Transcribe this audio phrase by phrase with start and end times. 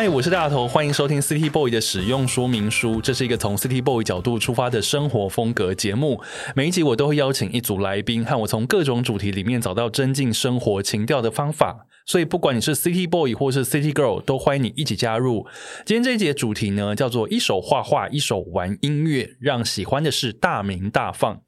[0.00, 3.00] 嗨，我是大头，欢迎收听 City Boy 的使用说明书。
[3.00, 6.22] 这是一个从 City Boy 角度出发的生活风格节目。
[6.54, 11.88] 每一集我都会邀请一组来宾，和我从各种主题里面找到增进生活情调的方法。
[12.06, 15.48] 所以，不管你是 City Boy 或是 City Girl，都欢迎你一起加入。
[15.84, 21.40] 今天这一集的主题呢，叫做一手画画，一手玩音乐，让喜欢的事大鸣大放。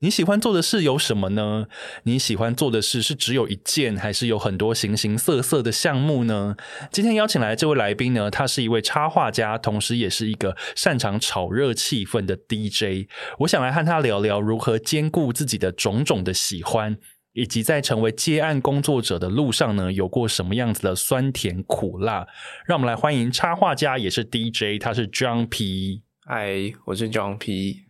[0.00, 1.68] 你喜欢做的事有什么呢？
[2.02, 6.54] 你喜欢做的事是只有一件，还是有很多形形色色的项目呢？
[6.92, 13.08] 今天邀请来的这位来宾呢，他是一位插画家，同时也是一个擅长炒热气氛的 DJ。
[13.38, 16.98] 我想来和他聊聊如何兼顾自己的种种的喜欢，
[17.32, 22.26] 以及在成为接案工作者的路上呢，有过什么样子的酸甜苦辣。
[22.66, 26.02] 让我们来欢迎插画家，也是 DJ，他是 John P。
[26.26, 27.85] 嗨，我是 John P。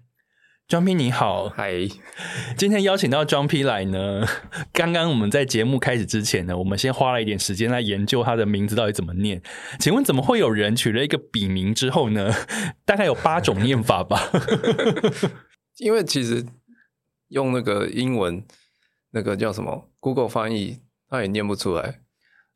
[0.69, 1.86] John P 你好，嗨！
[2.56, 4.27] 今天邀请到 John P 来呢，
[4.75, 9.41] 刚刚我们在节目开始之前呢，我们先花了一点时间来研究他的名字到底怎么念。
[9.78, 12.33] 请问怎么会有人取了一个笔名之后呢？
[12.84, 14.28] 大概有八种念法吧？
[15.79, 16.45] 因为其实
[17.29, 18.45] 用那个英文
[19.12, 22.01] 那个叫什么 Google 翻译，他也念不出来。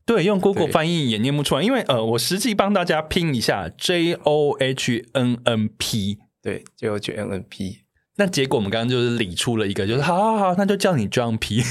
[0.04, 7.82] 对，用 Google 翻译也念不出来，因为呃，我实际帮大家拼一下 J O H N N P，对，J O H N N P。
[8.20, 11.62] 那结果我们刚刚就是理出了一个，就是好好好，那就叫你 P。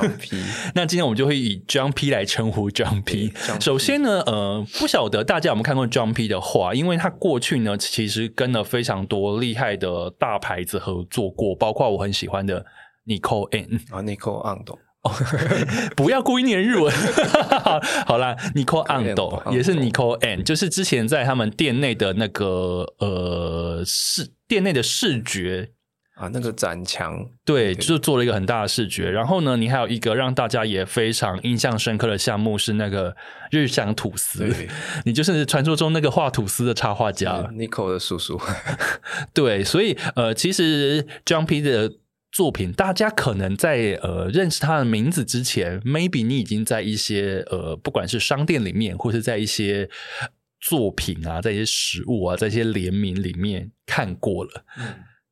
[0.74, 3.30] 那今天我们就会以 John P 来称呼 John P。
[3.60, 12.64] 首先呢，呃，不晓得大家有没有看过 John P 的画，因为他过去呢其实跟了非常多厉害的大牌子合作过，包括我很喜欢的
[13.06, 14.78] Nicole Ann 啊，Nicole Ando。
[15.94, 16.90] 不要故意念日文。
[18.08, 25.72] 好啦，Nicole Ando 也是 Nicole Ann，就是之前在他们店内的那个呃视店内的视觉。
[26.22, 29.10] 啊，那个展墙，对，就是做了一个很大的视觉。
[29.10, 33.16] 然后呢，你还有一个让大家也非常印象深刻的项目是那个
[33.50, 34.48] 日向吐司，
[35.04, 38.40] 你就是传说中那个画吐司的插画家，Nico 的叔叔。
[39.34, 41.92] 对，所以呃，其实 John P 的
[42.30, 49.90] 作品，大家可能在呃认识他的名字之前，maybe 你已经在一些呃，不管是商店里面，或是在一些
[50.60, 54.64] 作品啊，在一些食物啊，在一些联名里面看过了。
[54.78, 54.84] 嗯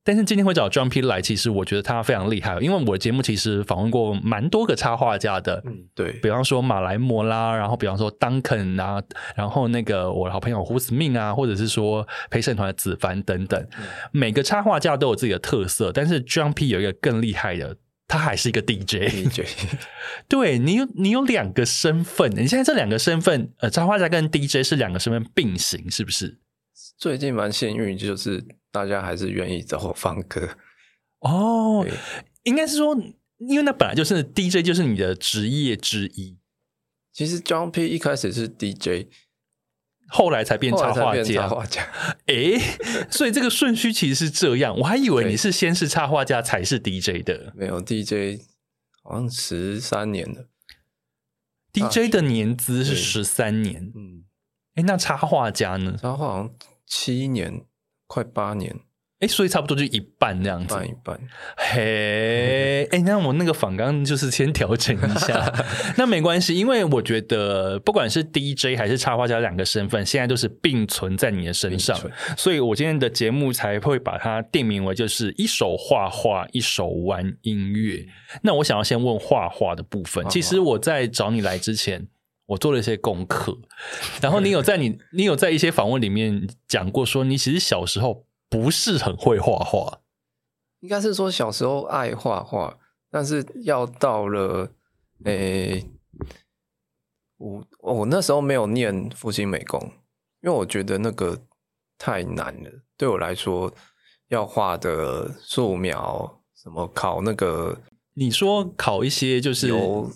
[0.03, 9.03] 但是今天会找 John P 来，其实我觉得他非常厉害，因为我的节目其实访问过蛮多个插画家的，嗯，对，比方说马来摩啦，然后比方说 Duncan 啊，
[9.37, 17.77] 然后那个我的好朋友胡子命啊，或者是说陪审团的子凡等等，嗯，每个插画家都有自己的特色，但是 John P 有一个更厉害的，
[18.09, 19.43] 他还是一个 DJ，DJ，
[20.29, 26.39] 对，你有你有两个身份，你现在这两个身份，呃，插画家跟 DJ 是两个身份并行，是不是？
[26.97, 28.45] 最近蛮幸运，就是。
[28.73, 30.49] 大家还是愿意找我放歌
[31.19, 31.85] 哦，
[32.45, 32.97] 应该是说，
[33.39, 36.39] 因为那本来就是 DJ，就是你的职业之一。
[37.13, 39.09] 其实 John P 一开始是 DJ，
[40.09, 41.25] 后来才变插画家。
[41.25, 41.83] 插画家，
[42.27, 42.61] 哎，
[43.11, 44.79] 所以这个顺序其实是这样。
[44.79, 48.41] 我还以为你是先是插画家才是 DJ 的，没有 DJ，
[49.03, 50.49] 好像十三年了。
[51.73, 54.23] DJ 的年资是十三年，嗯，
[54.75, 55.97] 哎，那插画家呢？
[56.01, 56.51] 插画好像
[56.87, 57.63] 七年。
[58.13, 58.75] 快八年，
[59.21, 61.21] 哎，所以差不多就一半这样子，一半一半。
[61.57, 65.65] 嘿，哎，那我那个访刚就是先调整一下，
[65.97, 71.97] 那没关系，因为我觉得不管是 DJ 还是插画家两个身份，现在都是并存在你的身上，
[72.37, 78.05] 所以我今天的节目才会把它定名为就是一手画画，一手玩音乐。
[78.43, 82.09] 那我想要先问画画的部分，其实我在找你来之前。
[82.51, 83.57] 我做了一些功课，
[84.21, 90.01] 然后你有在你 你有在一些访问里面讲过，说你其实小时候不是很会画画，
[90.81, 92.77] 应该是说小时候爱画画，
[93.09, 94.73] 但是要到了
[95.25, 95.87] 诶、欸，
[97.37, 99.81] 我我那时候没有念复兴美工，
[100.43, 101.39] 因为我觉得那个
[101.99, 103.73] 太难了，对我来说
[104.27, 107.81] 要画的素描，什么考那个，
[108.15, 110.11] 你说考一些就是有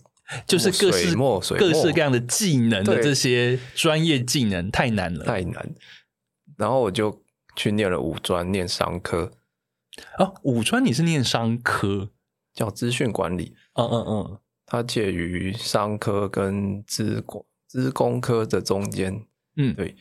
[0.47, 5.75] 就是各式墨水各式各样的技能的这些专业技能太难了，太难。
[6.57, 7.23] 然后我就
[7.57, 9.33] 去念了五专，念商科。
[10.19, 12.11] 哦，五专你是念商科，
[12.53, 13.57] 叫资讯管理。
[13.75, 14.39] 嗯嗯嗯。
[14.67, 19.95] 它介于商科跟资工资工科的中间，嗯，对，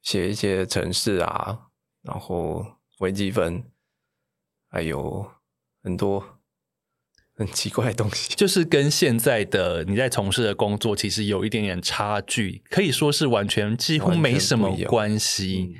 [0.00, 1.68] 写一些程式啊，
[2.00, 2.64] 然后
[3.00, 3.62] 微积分，
[4.70, 5.30] 还有
[5.82, 6.35] 很多
[7.36, 15.76] 很奇怪的东西， 就是跟现在的你在从事的工作其实有一点点差距，可以说是完全几乎没什么关系。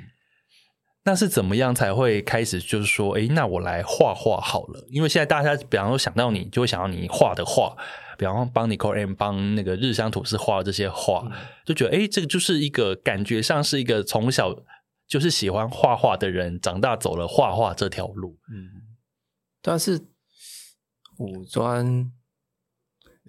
[1.03, 4.85] 那是怎么样才会开始就是说，哎，那我来画画好了？
[4.89, 7.75] 因为现在大家比方说想到你，就会想到你画的画。
[8.17, 11.31] 比方说帮 Nicole M 帮那个日香吐司画这些画，
[11.65, 14.53] 就觉得哎，这个就是一个感觉上是一个从小
[15.07, 18.37] 就是喜欢画画的人，长大走了画画这条路。
[18.51, 18.67] 嗯，
[19.61, 20.01] 但是
[21.19, 22.11] 五专，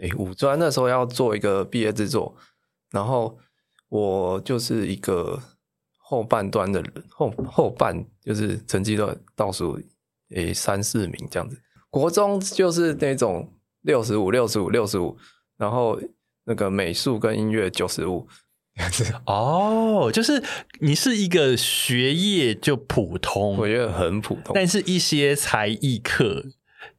[0.01, 2.37] 哎，五专那时候要做一个毕业制作，
[2.91, 3.39] 然后
[3.89, 5.43] 我就是一个
[5.97, 9.81] 后半段的人，后后半就是成绩都倒数，
[10.35, 11.61] 诶三四名这样子。
[11.91, 13.53] 国中就是那种。
[13.83, 15.17] 六十五，六十五，六十五，
[15.57, 15.99] 然后
[16.45, 18.29] 那个美术跟音乐九十五。
[19.25, 20.43] 哦，就是
[20.81, 26.45] 你是一个学业就普通，我觉得很普通，但是一些才艺课、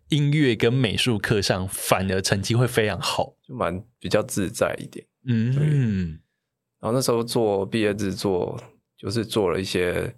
[0.10, 5.06] 音乐跟美术课上，反而成绩会非常好，就蛮比较自在一点。
[5.26, 6.20] 嗯，
[6.80, 8.62] 然后那时候做毕业制作，
[8.98, 10.16] 就是做了一些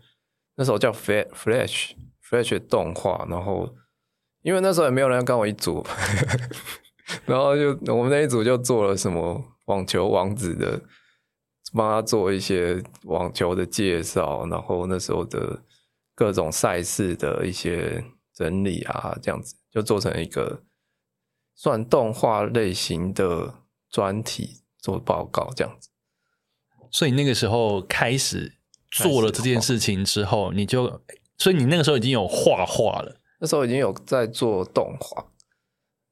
[0.55, 1.91] 那时候叫 Flash
[2.23, 3.75] Flash 动画，然后。
[4.43, 5.85] 因为那时候也没有人跟我一组，
[7.27, 10.81] 然后就我们那一组就做了什么网球王子的，
[11.75, 15.61] 帮他做一些网球的介绍，然后那时候的
[16.15, 18.03] 各种赛事的一些
[18.33, 20.63] 整理啊，这样子就做成一个
[21.55, 23.55] 算动画类型的
[23.89, 25.89] 专题做报告这样子。
[26.91, 28.57] 所以那个时候开始
[28.91, 31.01] 做了这件事情之后，你就，
[31.37, 33.17] 所以你那个时候已经有画画了。
[33.39, 35.25] 那时候已经有在做动画，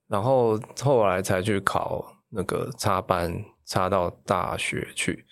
[0.08, 5.28] 然后后来才去考那个插班，插到大学去。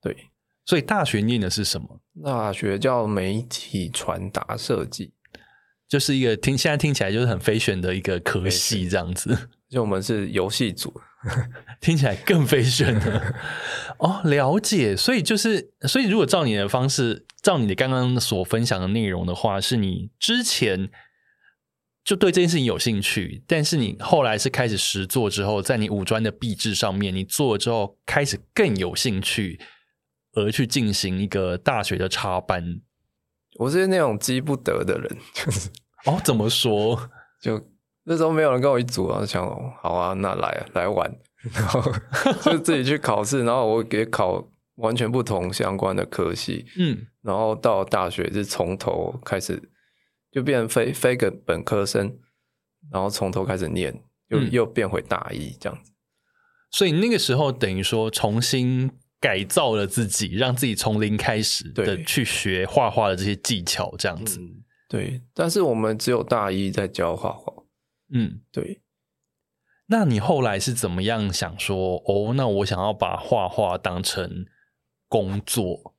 [0.00, 0.30] 对，
[0.64, 2.00] 所以大学念的是什么？
[2.22, 5.12] 大学叫媒体传达设计，
[5.88, 9.50] 就是一个听现在听起来就是很 fashion 的一个科系这样子。
[9.68, 10.92] 就我们是游戏组，
[11.80, 13.34] 听起来更 fashion 了。
[13.98, 14.96] 哦，了解。
[14.96, 20.90] 所以就是，所以如果照你的方式，照你的刚刚所分享的内容的话，是你之前。
[22.04, 29.58] 就对这件事情有兴趣，但是你后来是开始实做之后，在你五专的毕制上面，你做了之后开始更有兴趣，
[30.34, 32.82] 而去进行一个大学的插班。
[33.54, 35.68] 我是那种积不得的人，就是
[36.06, 37.10] 哦，怎么说？
[37.40, 37.60] 就
[38.04, 39.44] 那时候没有人跟我一组啊，就想
[39.82, 41.10] 好啊，那来啊，来玩，
[41.52, 41.82] 然后
[42.44, 44.46] 就自己去考试，然后我给考
[44.76, 49.70] 完全不同相关的科系，嗯，然后到大学是从头开始。
[50.32, 52.18] 就变成非非个本科生，
[52.90, 55.92] 然后从头开始念，又、嗯、又变回大一这样子。
[56.72, 58.90] 所以那个时候等于说重新
[59.24, 64.62] 改造了自己，让自己从零开始的去学画画的这些技巧，这样子、嗯。
[64.86, 67.50] 对，但是我们只有大一在教画画。
[68.12, 68.82] 嗯，对。
[69.86, 71.96] 那你后来是怎么样想说？
[72.06, 74.44] 哦，那我想要把画画当成
[75.08, 75.93] 工作。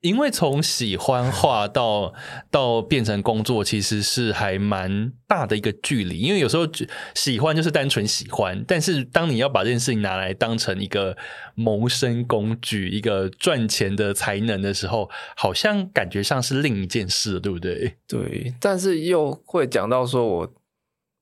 [0.00, 2.14] 因为从喜欢画到
[2.50, 6.18] 到变成工作，其实是还蛮大的一个距离。
[6.18, 6.66] 因为有时候
[7.14, 11.16] 喜欢就是单纯喜欢，但是当你要把这件事情拿来当成一个
[11.54, 17.96] 谋生工具、一个赚钱的才能的时候，好像感觉上是另一件事，对不对？
[18.08, 20.54] 对，但是又会讲到说我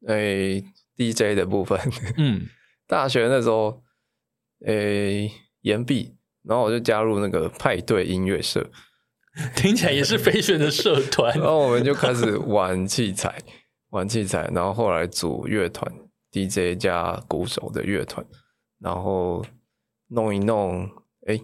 [0.06, 1.80] 诶、欸、DJ 的部分，
[2.16, 2.46] 嗯，
[2.86, 3.82] 大学那时候
[4.64, 5.32] 诶
[5.62, 6.17] 延毕。
[6.48, 8.66] 然后我就加入那个派对音乐社，
[9.54, 11.30] 听起来也是非选的社团。
[11.38, 13.38] 然后我们就开始玩器材，
[13.90, 15.92] 玩器材，然后后来组乐团
[16.32, 18.24] ，DJ 加鼓手的乐团，
[18.80, 19.44] 然后
[20.08, 20.90] 弄一弄，
[21.26, 21.38] 哎，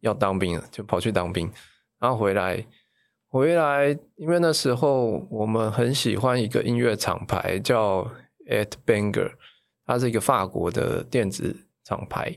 [0.00, 1.52] 要当兵了，就跑去当兵。
[2.00, 2.66] 然后回来，
[3.28, 8.10] 回来，因为那时候我们很喜欢一个音乐厂牌叫
[8.48, 9.32] At Banger，
[9.84, 12.34] 它是一个法国的电子厂牌。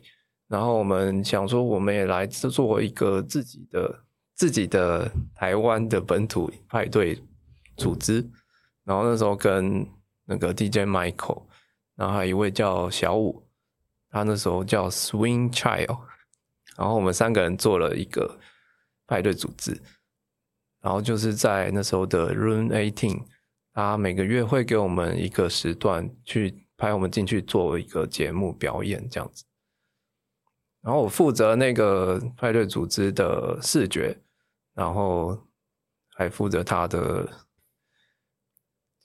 [0.50, 4.03] 然后我们想说，我们也来做一个自己的、
[4.34, 7.22] 自己的台湾的本土派对
[7.77, 8.27] 组织。
[8.84, 9.88] 然后那时候跟
[10.25, 11.44] 那个 DJ Michael，
[11.96, 13.48] 然后还有一位叫小五，
[14.10, 16.00] 他那时候叫 Swing Child，
[16.75, 18.39] 然后我们三个人做了一个
[19.06, 19.79] 派对组织，
[20.82, 23.22] 然后就是在那时候的 Room Eighteen，
[23.72, 29.46] 他每个月会给我们一个时段去派我们进去做一个节目表演这样子，
[30.81, 34.17] 然后我负责那个派对组织的视觉，
[34.74, 35.38] 然后
[36.15, 37.27] 还负责他的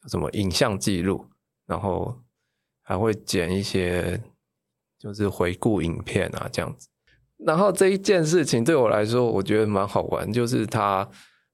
[0.09, 1.27] 什么影像记录，
[1.67, 2.21] 然后
[2.83, 4.23] 还会剪一些。
[4.97, 6.89] 就是回顾影片啊，这样子。
[7.37, 11.07] 然后这一件事情对我来说，我觉得蛮好玩，就是它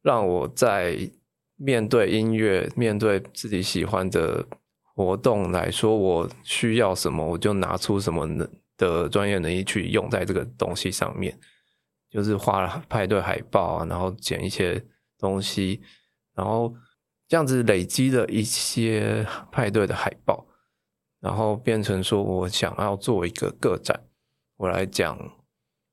[0.03, 1.11] 让我在
[1.57, 4.47] 面对音乐、面对自己喜欢的
[4.95, 8.49] 活动来说，我需要什么，我就拿出什么能
[8.81, 11.39] 的专业能力去用在这个东西上面。
[12.09, 14.85] 就是画派对海报啊，然后剪一些
[15.17, 15.81] 东西，
[16.35, 16.75] 然后
[17.29, 20.49] 这样子累积了一些派对的海报。
[21.21, 24.09] 然后变成说，我想要做一个个展，
[24.57, 25.37] 我来讲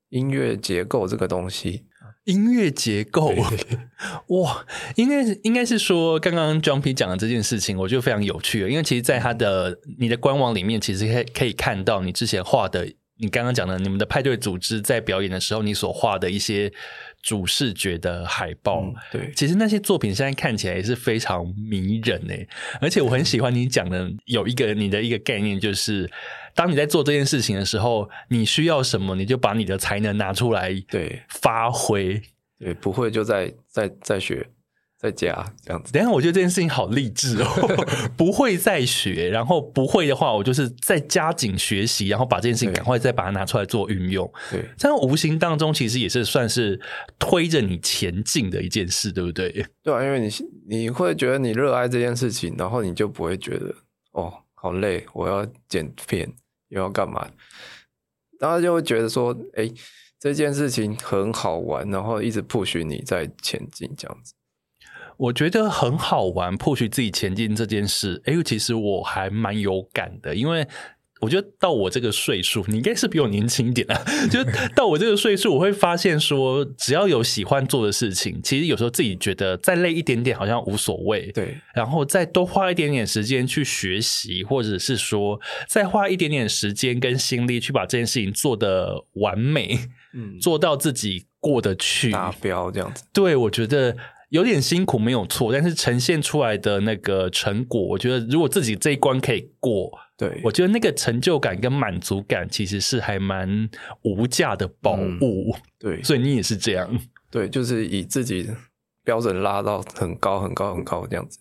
[0.08, 1.86] 音乐结构这个东西。
[2.28, 3.34] 音乐结构，
[4.28, 4.64] 哇，
[4.96, 8.60] 应该是应该是说，刚刚 John P 讲的这件事情，我觉得非常有趣。
[8.68, 16.70] 因为其实，在他的你的官网里面，其实可以可以看到你之前画的，你刚刚讲的你们的派对组织在表演的时候，你所画的一些。
[17.20, 22.48] 主视觉的海报，嗯，对，其实那些作品现在看起来也是非常迷人诶，
[22.80, 26.08] 而且我很喜欢你讲的有一个你的一个概念，就是
[26.58, 32.20] 当你在做这件事情的时候，你需要什么，你就把你的才能拿出来，对，发挥，
[32.58, 34.44] 对，不会就在在在学。
[35.00, 37.46] 在家这样子，等一下我觉得这件事情好励志哦，
[38.18, 44.28] 不会再学，然后不会的话，我就是再加紧学习，然后把这件事情赶快再把它拿出来做运用。
[44.50, 46.80] 对，这样无形当中其实也是算是
[47.16, 49.64] 推着你前进的一件事，对不对？
[49.84, 50.28] 对啊，因为你
[50.66, 53.72] 你会觉得你热爱这件事情，然后你就不会觉得
[54.10, 56.28] 哦好累，我要剪片
[56.68, 57.30] 又要干嘛，
[58.40, 59.70] 然后就会觉得说，哎，
[60.18, 64.34] 这件事情很好玩，然后一直迫许你在前进这样子。
[65.16, 70.66] 我觉得很好玩迫许自己前进这件事，哎，其实我还蛮有感的，因为
[71.20, 74.00] 我觉得到我这个岁数，你应该是比我年轻一点啊。
[74.30, 74.38] 就
[74.74, 81.56] 到我这个岁数，我会发现说，只要有喜欢做的事情，其实有时候自己觉得再累一点点好像无所谓，对。
[81.74, 89.78] 然后再多花一点点时间去学习，或者是说再花一点点时间跟心力去把这件事情做得完美，
[90.14, 93.04] 嗯，做到自己过得去达标这样子。
[93.12, 93.96] 对，我觉得。
[94.30, 103.70] 有点辛苦没有错，但是呈现出来的那个成果，我觉得如果自己这一关可以过，对，我觉得那个成就感跟满足感其实是还蛮
[104.02, 105.54] 无价的宝物。
[105.54, 106.90] 嗯，对，所以你也是这样，
[107.30, 108.50] 对，就是以自己
[109.04, 111.38] 标准拉到很高很高很高这样子。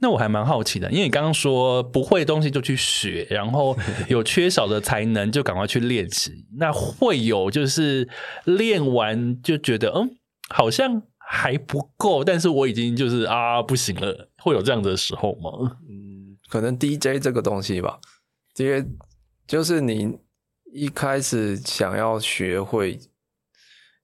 [0.00, 3.74] 那我还蛮好奇的，因为你刚刚说不会的东西就去学，然后
[4.08, 6.46] 有缺少的才能就赶快去练习。
[6.58, 8.06] 那会有就是
[8.44, 10.16] 练完就觉得嗯，
[10.50, 11.02] 好像。
[11.34, 15.78] 还不够，但是我已经就是啊不行了，会有这样的时候吗？
[15.88, 16.01] 嗯，
[16.52, 17.98] 可能 DJ 这个东西吧
[18.54, 18.86] ，DJ
[19.46, 20.18] 就是你
[20.74, 23.00] 一开始想要学会，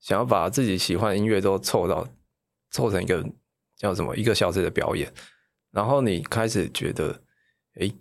[0.01, 2.07] 想要把自己喜欢的音乐都凑到
[2.71, 3.23] 凑成一个
[3.77, 5.13] 叫什么一个小时的表演，
[5.69, 7.21] 然后你开始觉得，
[7.79, 7.93] 哎，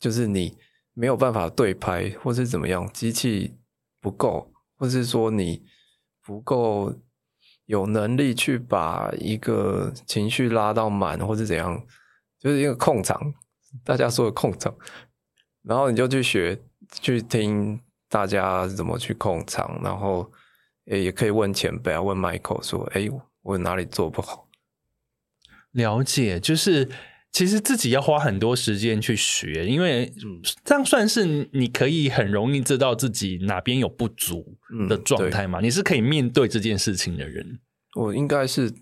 [0.00, 0.58] 就是你
[0.92, 3.54] 没有办法对拍，或是怎么样，机器
[4.00, 5.64] 不够，或是说你
[6.24, 6.92] 不够。
[7.66, 11.86] 有能力去把一个情绪拉到满，或是怎样，
[12.40, 13.34] 就是一个控场，
[13.84, 14.74] 大家说的控场，
[15.62, 16.58] 然后你就去学，
[17.00, 20.30] 去听大家怎么去控场，然后
[20.84, 23.08] 也也可以问前辈啊，问 Michael 说，哎，
[23.42, 24.48] 我哪里做不好？
[25.72, 26.88] 了解，就是。
[27.30, 30.10] 其实自己要花很多时间去学，因为
[30.64, 34.56] 这样算是你可以很容易知道自己哪边有不足
[34.88, 35.60] 的状态嘛？
[35.60, 37.60] 嗯，你是可以面对这件事情的人。
[37.96, 38.72] 我应该是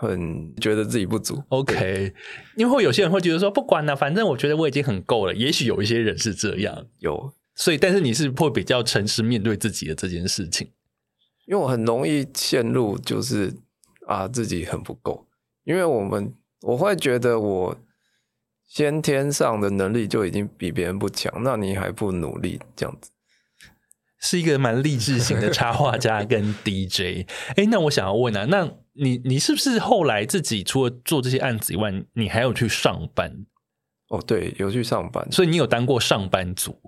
[0.00, 1.42] 很觉得自己不足。
[1.48, 2.12] OK，
[2.56, 5.34] 因为会有些人会觉得说不管了，反正我觉得我已经很够了。
[5.34, 7.32] 也许有一些人是这样，有。
[7.54, 10.70] 所以，但是你是会比较诚实面对自己的这件事情，
[11.46, 13.54] 因为我很容易陷入就是
[14.06, 15.26] 啊自己很不够，
[15.64, 17.78] 因为我们我会觉得我。
[18.72, 23.10] 先天上的能力就已经比别人不强，那你还不努力，这样子
[24.20, 27.26] 是一个蛮励志型的插画家跟 DJ。
[27.56, 33.46] 哎，那我想要问啊，那你你是不是后来自己除了做这些案子以外，你还有去上班？
[34.08, 36.78] 哦，对，有去上班，所以你有当过上班族？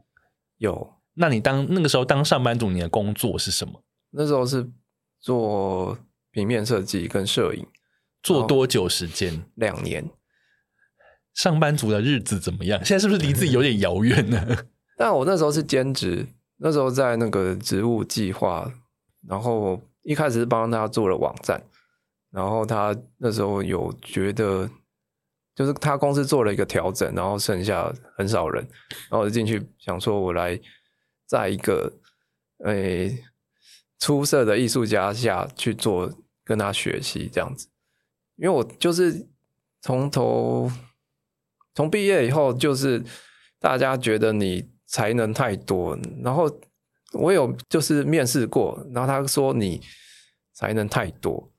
[0.59, 0.95] 有。
[1.14, 3.85] 那你当那个时候当上班族，你的工作是什么？
[4.11, 4.71] 那时候是
[5.21, 5.99] 做
[6.31, 7.66] 平面设计跟摄影，
[8.23, 9.45] 做多久时间？
[9.54, 10.09] 两年。
[11.35, 12.83] 上班族的日子怎么样？
[12.85, 14.57] 现在是不是离自己有点遥远呢？
[14.97, 16.26] 但我那时候是兼职，
[16.59, 18.71] 那时候在那个植物计划，
[19.26, 21.62] 然后一开始是帮他做了网站，
[22.33, 24.69] 然后他那时候有觉得，
[25.55, 28.67] 就是他公司做了一个调整，然后剩下很少人，
[29.09, 30.59] 然后我就进去想说，我来
[31.27, 31.93] 在一个
[32.65, 33.23] 诶、
[34.01, 36.11] 出色的艺术家下去做，
[36.45, 37.69] 跟他学习这样子，
[38.37, 39.29] 因为我就是
[39.81, 40.69] 从头
[41.75, 43.05] 从毕业以后就是。
[43.62, 46.51] 大家觉得你才能太多，然后
[47.12, 49.81] 我有就是面试过，然后他说你
[50.53, 51.51] 才能太多，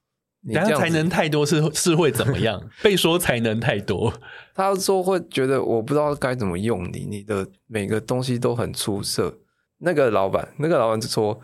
[0.46, 2.62] 你这样才能太多是是会怎么样？
[2.84, 4.14] 被说才能太多，
[4.54, 9.40] 他说会觉得我不知道该怎么用你，你的每个东西都很出色。
[9.78, 11.40] 那个老板，那个老板就说，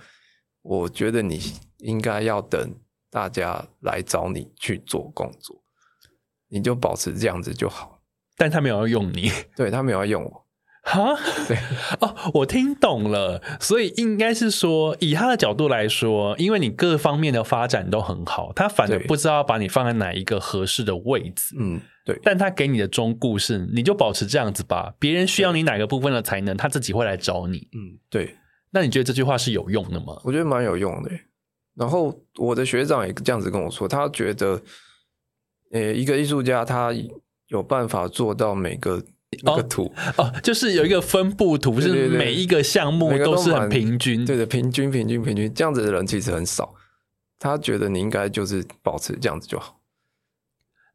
[0.61, 1.39] 我觉得你
[1.77, 2.75] 应该要等
[3.09, 5.61] 大家来找你去做工作，
[6.49, 8.01] 你就保持这样子就好。
[8.37, 10.45] 但他没有要用你，对，他没有要用我。
[10.91, 11.15] 哈，
[11.47, 11.55] 对
[12.01, 21.55] 哦，我听懂了，所以应该是说，以他的角度来说，因为你各方面的发展都很好，他反而不知道把你放在哪一个合适的位置。
[21.59, 22.19] 嗯，对。
[22.23, 24.91] 但他给你的忠告是，你就保持这样子吧。
[24.97, 27.67] 别人需要你哪个部分的才能，他自己会来找你。
[27.73, 28.35] 嗯，对。
[28.71, 30.19] 那你觉得这句话是有用的吗？
[30.23, 31.11] 我觉得蛮有用的。
[31.75, 34.59] 然后我的学长也这样子跟我说，他觉得，
[35.71, 36.91] 呃，一个艺术家他
[37.49, 39.03] 有办法做到每个。
[39.43, 46.73] 那个图哦，哦，就是有一个分布图，是每一个项目都是很平均，对的，平均、平均、平均，这样子的人其实很少。
[47.37, 49.79] 他觉得你应该就是保持这样子就好。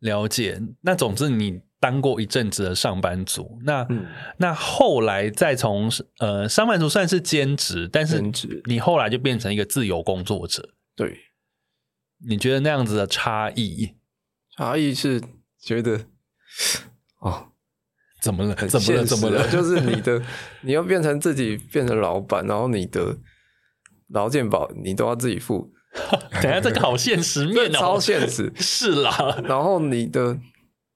[0.01, 0.61] 了解。
[0.83, 4.05] 那总之，你当过一阵子的上班族，那、嗯、
[4.37, 8.21] 那后来再从呃上班族算是兼职，但是
[8.67, 10.75] 你后来就变成一个自由工作者。
[10.97, 11.19] 对，
[12.29, 13.95] 你觉得那样子的差异？
[14.55, 15.23] 差异是
[15.59, 16.07] 觉得
[17.21, 17.53] 哦。
[18.25, 18.55] 怎么了？
[18.55, 19.05] 怎么了？
[19.05, 19.47] 怎么了？
[19.49, 20.23] 就是你的，
[20.63, 23.15] 你要变成自己变成老板，然后你的
[24.09, 25.71] 劳健保你都要自己付。
[26.41, 28.51] 等下，这个好现实面哦，超现实。
[28.57, 30.39] 是啦，然后你的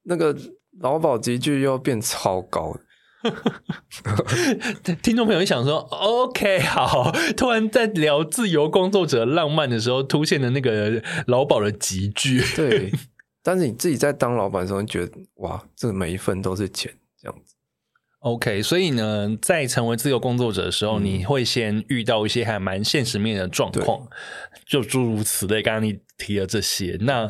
[0.05, 0.35] 那个
[0.81, 2.75] 劳保级距又要变超高。
[5.03, 12.43] 听众朋友想说，OK，好，突然在聊自由工作者浪漫的时候，出现的那个劳保的集聚。
[12.57, 12.91] 对，
[13.43, 16.91] 但是你自己在当老板的时候，你觉得哇，这每一分都是钱。
[17.21, 17.55] 这样子
[18.21, 24.09] ，OK，所以呢，在成为自由工作者的时候，嗯、你会先遇到一些还蛮现实面的状况，
[24.67, 25.61] 就诸如此类。
[25.61, 27.27] 刚刚你提了这些，那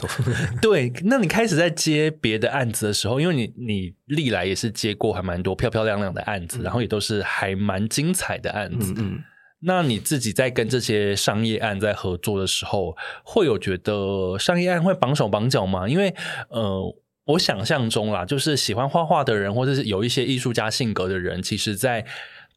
[0.61, 8.93] 对，那你开始在接别的案子的时候，因为你你历来也是接过还蛮多漂漂亮亮的案子，嗯、然后也都是还蛮精彩的案子。
[8.99, 9.25] 嗯，嗯，
[9.61, 15.89] 那你自己在跟这些商业案在合作的时候，会有觉得商业案会绑手绑脚吗？
[15.89, 16.15] 因为
[16.51, 16.95] 呃。
[17.29, 22.07] 我想象中啦，就是喜欢画画的人，或者是有一些艺术家性格的人，其实在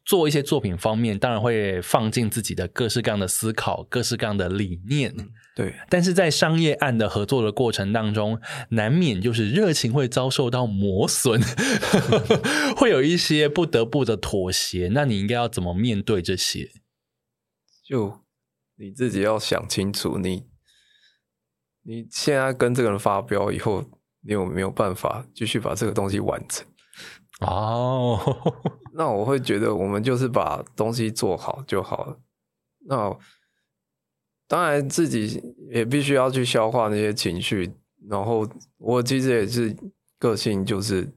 [0.04, 5.14] 做一些作品方面，当然会放进自己的各式各样的思考、各式各样的理念。
[5.54, 11.38] 对，但是在商业案的合作的过程当中，难免就是热情会遭受到磨损，
[12.74, 14.88] 会有一些不得不的妥协。
[14.92, 16.70] 那你应该要怎么面对这些？
[17.84, 18.20] 就
[18.76, 20.46] 你自己要想清楚，你
[21.82, 23.84] 你现在跟这个人发飙以后。
[24.24, 26.66] 你有没有办法继续把这个东西完成？
[27.40, 28.54] 哦，oh.
[28.94, 32.16] 那我会觉得我们就是把东西做好就好了。
[32.86, 33.16] 那
[34.46, 37.72] 当然自己也必须要去消化那些情绪。
[38.10, 38.44] 然后
[38.78, 39.76] 我其实也是
[40.18, 41.08] 个性，就是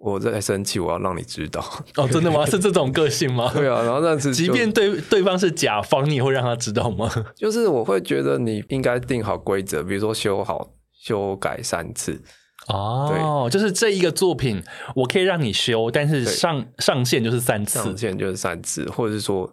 [0.00, 1.60] 我在生气，我要让你知道。
[1.96, 2.46] 哦，oh, 真的吗？
[2.46, 3.52] 是这种个性吗？
[3.52, 3.82] 对啊。
[3.82, 7.10] 然后但是，即便对对方是甲方，你也会让他知道吗？
[7.34, 10.72] 就是我会觉得你应该定好规则，比如说修好。
[10.98, 12.20] 修改三次
[12.66, 14.62] 哦，对就是这一个作品，
[14.96, 19.50] 我可以让你修，但是上上线就是三次，上线就是三次，或者是说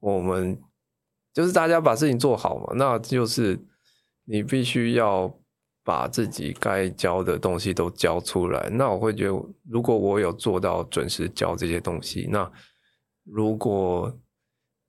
[0.00, 0.60] 我们
[1.32, 3.58] 就是大家把事情做好嘛，那就是
[4.24, 5.32] 你必须要
[5.84, 8.68] 把自己该教的东西都教出来。
[8.70, 12.50] 那我会觉得，如果我有做到准时教这些东西，那
[13.24, 14.12] 如果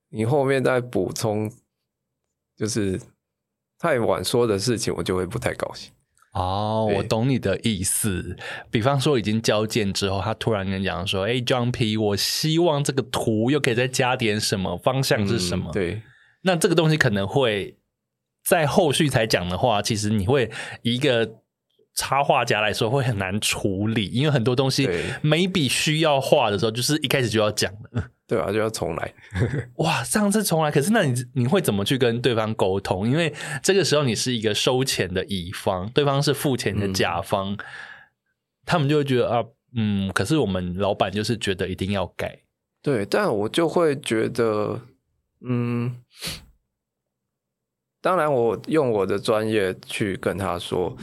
[0.10, 1.50] 你后面再补充，
[2.58, 3.00] 就是。
[3.84, 5.92] 太晚说的事情，我就会不太高兴。
[6.32, 8.38] 哦，我懂你的意思。
[8.72, 16.02] 比方说，已经交件之后，他突然跟你讲说：“哎，John P，我希望这个图又可以再加点什么，方向是什么？”嗯、对，
[16.44, 17.78] 那这个东西可能会
[18.46, 20.50] 在后续才讲的话，其实你会
[20.82, 21.30] 一个
[21.96, 24.90] 插画家来说会很难处理，因为很多东西
[25.22, 28.10] 每笔需要画的时候，就是一开始就要讲的。
[28.26, 29.14] 对啊，就要重来。
[29.78, 33.08] 哇，上次重来，可是那你你会怎么去跟对方沟通？
[33.08, 37.58] 因为这个时候你是一个收钱的乙方，对方是付钱的甲方，嗯、
[38.66, 39.44] 他们就会觉得啊，
[39.76, 42.40] 嗯，可是我们老板就是觉得一定要改。
[42.82, 44.82] 对，但我就会觉得，
[45.46, 45.96] 嗯，
[48.02, 50.96] 当然我用我的专业去跟他说，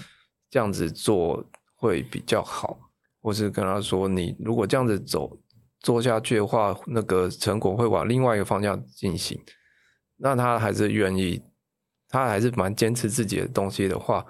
[0.50, 1.42] 这样子做
[1.76, 2.78] 会比较好，
[3.22, 5.38] 或是跟他说，你如果这样子走
[5.78, 9.40] 做下去的话，那个成果会往另外一个方向进行。
[10.16, 11.40] 那他还是愿意，
[12.08, 14.26] 他还是蛮坚持自己的东西的话，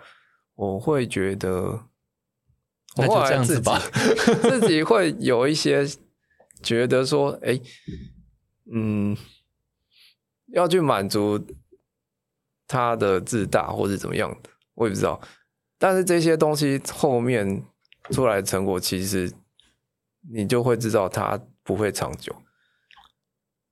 [0.54, 1.86] 我会觉得，
[2.96, 3.80] 那就这样子吧，
[4.42, 5.84] 自己会有一些
[6.62, 7.62] 觉得说，哎、欸，
[8.72, 9.16] 嗯，
[10.52, 11.44] 要去满足
[12.68, 15.20] 他的自大或是怎么样的，我也不知道。
[15.80, 17.64] 但是这些东西后面
[18.10, 19.32] 出来的成果，其实
[20.30, 22.36] 你就会知道它不会长久。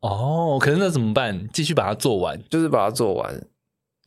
[0.00, 1.46] 哦，可是那怎么办？
[1.52, 3.30] 继续把它做完，就是把它做完，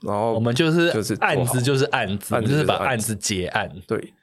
[0.01, 3.71] 然后我们就是就是案子就是案子，案子就是把案子结案。
[3.85, 4.13] 对，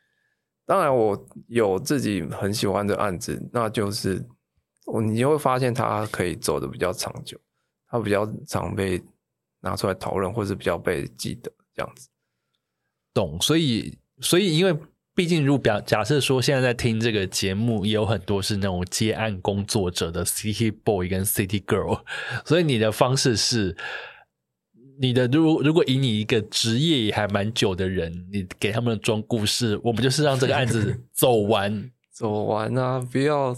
[0.66, 4.26] 当然我有自己很喜欢的案子，那就是
[4.86, 7.38] 我你会发现它可以走的比较长久，
[7.88, 9.00] 它比较常被
[9.60, 12.08] 拿出来讨论，或是比较被记得这样子。
[13.18, 14.76] 懂，所以所以因为。
[15.18, 22.02] 毕竟，如果表假设说现在在听这个节目，也有很多是那种接案工作者的 City Boy 跟 City Girl，
[22.46, 23.76] 所以你的方式是，
[25.00, 33.04] 你的如如果以你一个职业也还蛮久的人，你给他们的装故事，我们就是让这个案子 走完，走完啊！
[33.10, 33.56] 不要，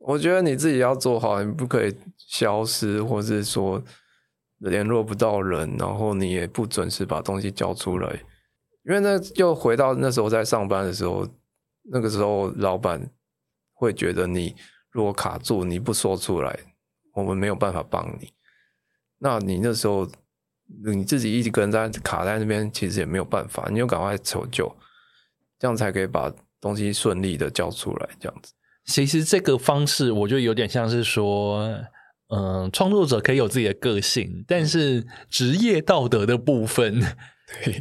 [0.00, 3.82] 我觉得你自己要做好，你不可以消失，或是说
[4.58, 8.20] 联络不到人，然后你也不准时把东西交出来。
[8.88, 11.28] 因为那又回到那时候在上班的时候，
[11.92, 12.98] 那个时候老板
[13.74, 14.56] 会觉得你
[14.90, 16.58] 如果卡住，你不说出来，
[17.12, 18.32] 我们没有办法帮你。
[19.18, 20.08] 那你那时候
[20.86, 24.74] 你自己一个人在卡在那边，其实也没有办法，你就赶快求救，
[25.58, 28.08] 这样才可以把东西顺利的交出来。
[28.18, 28.54] 这样子，
[28.86, 31.78] 其实这个方式我觉得有点像是说，
[32.28, 37.02] 嗯、创作者可以有自己的个性，但是职业道德的部分。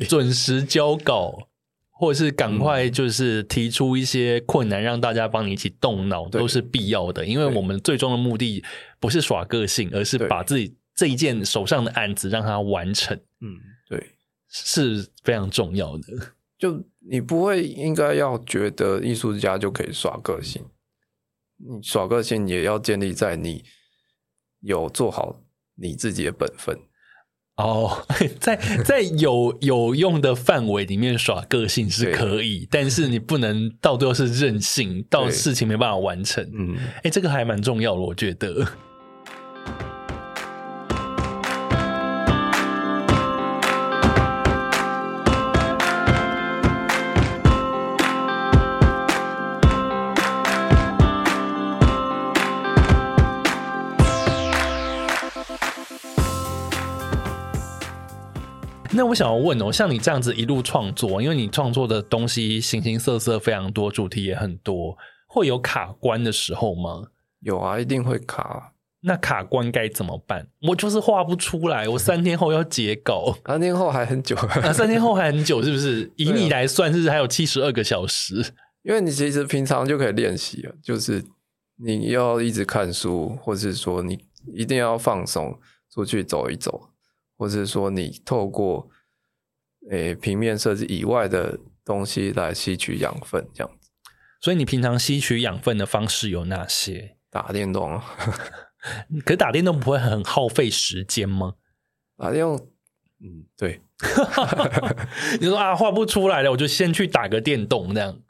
[0.08, 1.50] 准时交稿，
[1.90, 7.26] 或者是赶快就是提出一些困难，让大家帮你一起动脑，都是必要的。
[7.26, 8.64] 因为我们最终的目的
[9.00, 13.16] 不是耍个性，而是把自己这一件手上的案子让它完成。
[13.42, 13.58] 嗯，
[13.90, 14.12] 对，
[14.50, 16.04] 是非常重要的。
[16.58, 20.64] 就你不会应该要觉得艺术家就可以耍个性，
[21.58, 23.64] 你耍个性也要建立在你
[24.62, 25.42] 有做好
[25.76, 26.76] 你自己的本分。
[27.58, 28.06] 哦，
[28.40, 36.48] 在在有有用的范围里面耍个性是可以，但是你不能到最后是任性，到事情没办法完成。
[36.54, 38.66] 嗯，哎，这个还蛮重要的，我觉得。
[58.98, 67.04] 那我想要问哦，像你这样子一路创作，因为你创作的东西形形色色非常多，主题也很多，会有卡关的时候吗？
[67.42, 68.74] 有啊，一定会卡。
[69.02, 70.48] 那卡关该怎么办？
[70.68, 76.12] 我就是画不出来，我三天后要截稿， 三天后还很久啊，三天后还很久，是不是？
[76.18, 78.44] 以你来算，是还有七十二个小时？
[78.82, 81.24] 因为你其实平常就可以练习了，就是
[81.86, 84.18] 你要一直看书，或是说你
[84.54, 85.58] 一定要放松，
[85.94, 86.90] 出去走一走。
[87.38, 88.90] 或者说，你透过
[89.90, 93.90] 诶、欸、平面设计以外的东西来吸取养分，这样子。
[94.42, 97.16] 所以你平常吸取养分的方式有哪些？
[97.30, 98.02] 打电动。
[99.26, 101.56] 可是打电动不会很耗费时间吗？
[102.18, 102.56] 打电动，
[103.20, 103.82] 嗯，对。
[105.42, 108.22] 你说啊，画不出来了，我就先去打个电动那样。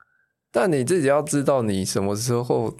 [0.52, 2.78] 但你自己要知道，你什么时候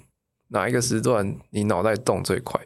[0.48, 2.60] 哪一个时段，你脑袋动最快。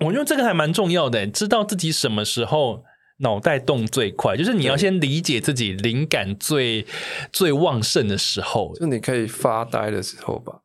[0.00, 2.84] 我觉得这个还蛮重要的，知道自己什么时候
[3.18, 6.86] 脑袋动最快，就是你要先理解自己灵感最
[7.32, 10.62] 最旺盛的时候，就你可以发呆的时候吧。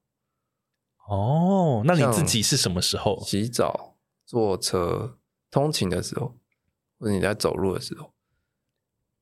[1.10, 3.22] 哦，那你自己是什么时候？
[3.26, 5.18] 洗澡、坐车、
[5.50, 6.36] 通勤的时候，
[7.00, 8.14] 或者你在走路的时候。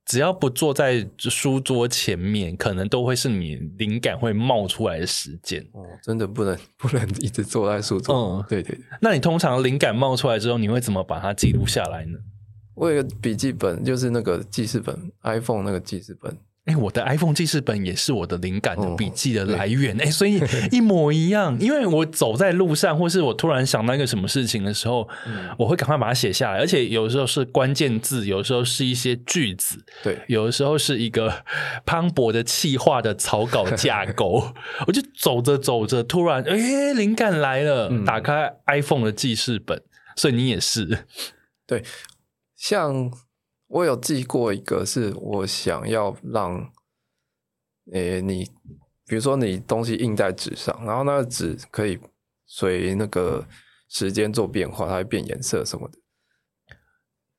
[0.09, 5.61] 只要不坐在书桌前面，可能都会是你灵感会冒出来的时间。
[5.71, 8.15] 哦，真的不能 不能一直坐在书桌。
[8.15, 8.83] 嗯，对对对。
[8.99, 12.17] 那你通常灵感冒出来之后，你会怎么把它记录下来呢？
[12.73, 16.35] 我有个笔记本，就是那个记事本，iPhone 那个记事本。
[16.69, 20.39] 哎，我的 iPhone 记事本也是我的灵感的笔记的来源，哎、哦，所以
[20.71, 21.57] 一模一样。
[21.59, 26.59] 因为我走在路上，或是我突然想到一个什么事情的时候，嗯、我会赶快把它写下来。
[26.59, 31.43] 而且有的时候是关键字，有的时候是一些句子，对，有的时候是一个
[31.83, 34.53] 磅礴的气化的草稿架构。
[34.85, 39.81] 我就走着走着，突然哎，灵感来了，嗯、打开 iPhone 的记事本。
[40.15, 41.05] 所以你也是，
[41.65, 41.83] 对，
[42.55, 43.11] 像。
[43.69, 46.71] 我有记过一个，是我想要让，
[47.93, 48.43] 诶、欸，你
[49.05, 51.99] 比如说你东西印在纸上，然后那个纸可以
[52.47, 53.47] 随那个
[53.87, 55.99] 时间做变化，它会变颜色什么的。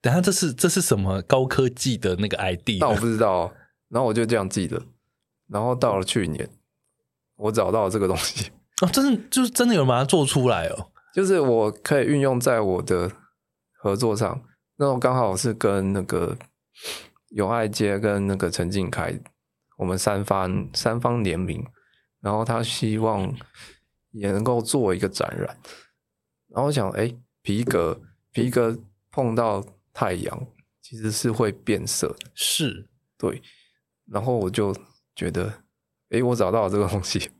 [0.01, 2.79] 等下，这是这是什么高科技的那个 idea？
[2.79, 3.53] 那我不知道。
[3.89, 4.81] 然后我就这样记得。
[5.49, 6.49] 然后到了去年，
[7.35, 8.53] 我找到了这个东西。
[8.83, 10.93] 哦，真的就是真的有人把它做出来哦。
[11.13, 13.11] 就是我可以运用在我的
[13.73, 14.45] 合作上。
[14.81, 16.35] 那我刚好是跟那个
[17.29, 19.15] 友爱街跟那个陈静凯，
[19.77, 21.63] 我们三方三方联名，
[22.23, 23.31] 然后他希望
[24.13, 25.55] 也能够做一个展览，
[26.49, 28.01] 然后我想，哎，皮革
[28.33, 28.75] 皮革
[29.11, 29.63] 碰到
[29.93, 30.47] 太阳
[30.81, 32.89] 其实是会变色的，是。
[33.19, 33.43] 对，
[34.07, 34.75] 然后我就
[35.15, 35.53] 觉得，
[36.09, 37.31] 哎，我找到了这个东西，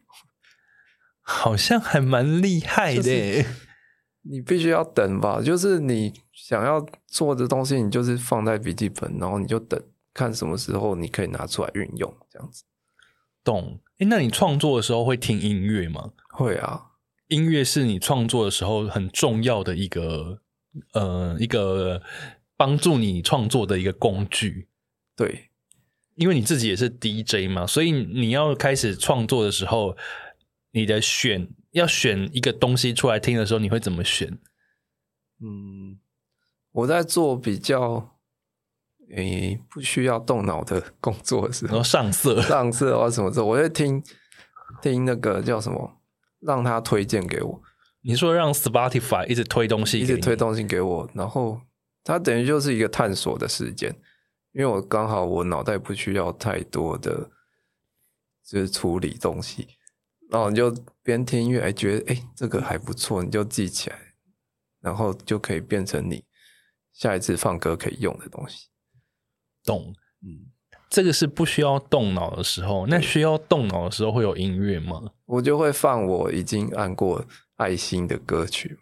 [1.25, 3.03] 好像还蛮厉害的。
[3.03, 3.47] 就是
[4.23, 9.81] 你必须要等吧，就是你想要做的东西，你就是放在笔记本，然后你就等
[10.13, 12.65] 看什么时候你可以拿出来运用，这样子。
[13.43, 13.81] 懂？
[13.99, 16.11] 诶，那你创作的时候会听音乐吗？
[16.35, 16.83] 会啊，
[17.29, 20.43] 音乐是你创作的时候很重要的一个，
[20.93, 22.03] 呃，一个
[22.59, 24.69] 帮助你创作的一个工具。
[25.17, 25.49] 对，
[26.17, 29.97] 因为你自己也是 DJ 嘛，所以你要开始创作的时候，
[30.73, 31.49] 你的选。
[31.73, 34.39] 要选一个东西出来听的时候，你会怎么选？
[35.43, 35.99] 嗯，
[36.73, 38.19] 我在做比较
[39.11, 44.03] 诶、欸、不需要动脑的工作的时候，上色上色或什么时候，我会听
[44.83, 46.01] 听那个叫什么，
[46.41, 47.63] 让他推荐给我。
[48.03, 51.61] 你说让 Spotify 一直推东西，一直推东西给我，然后
[52.03, 53.91] 它等于就是一个探索的时间，
[54.53, 57.31] 因为我刚好我脑袋不需要太多的，
[58.47, 59.69] 就是处理东西。
[60.31, 63.99] 然后你就边听音乐，哎，觉得哎这个还不错，你就记起来，
[64.81, 66.25] 然后就可以变成你
[66.93, 68.69] 下一次放歌可以用的东西。
[69.65, 70.47] 懂，嗯，
[70.89, 75.11] 这个是不需要动脑的时候，那需要动脑的时候会有音乐吗？
[75.27, 78.79] 我就会放我已经按过爱心的歌曲。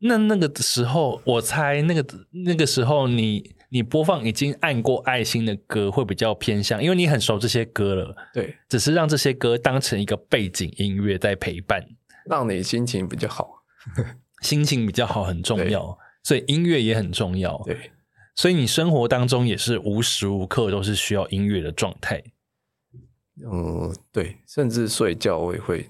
[0.00, 2.04] 那那个时候，我猜那个
[2.44, 3.56] 那个时候你。
[3.72, 8.14] 你播放已经按过爱心的歌会比较偏向，因为你很熟这些歌了。
[8.34, 11.86] 对，只是让这些歌当成一个背景音乐在陪伴，
[12.26, 13.62] 让你心情比较好。
[14.42, 17.60] 心情比较好很重要，所以音乐也很重要。
[17.64, 17.92] 对，
[18.34, 22.22] 所以你生活当中也是无时无刻都是需要音乐的状态。
[23.50, 25.88] 嗯，对，甚至睡觉我也会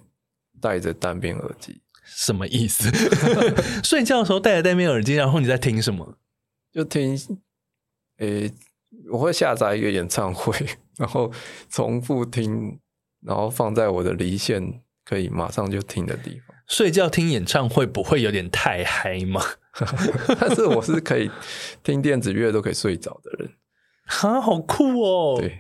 [0.60, 1.80] 戴着单边耳机。
[2.04, 2.90] 什么意思？
[3.82, 6.18] 睡觉的时候戴着单边耳机，然后你在听什么？
[6.72, 7.16] 就听。
[8.20, 8.54] 诶、欸，
[9.10, 10.54] 我会下载一个演唱会，
[10.98, 11.30] 然后
[11.68, 12.78] 重复听，
[13.22, 16.56] 然后放在我的离线可以马上就听的地方。
[16.68, 19.42] 睡觉听演唱会不会有点太嗨吗？
[20.38, 21.30] 但是我是可以
[21.82, 23.50] 听电子乐都可以睡着的人，
[24.04, 25.36] 啊，好酷哦！
[25.40, 25.58] 对，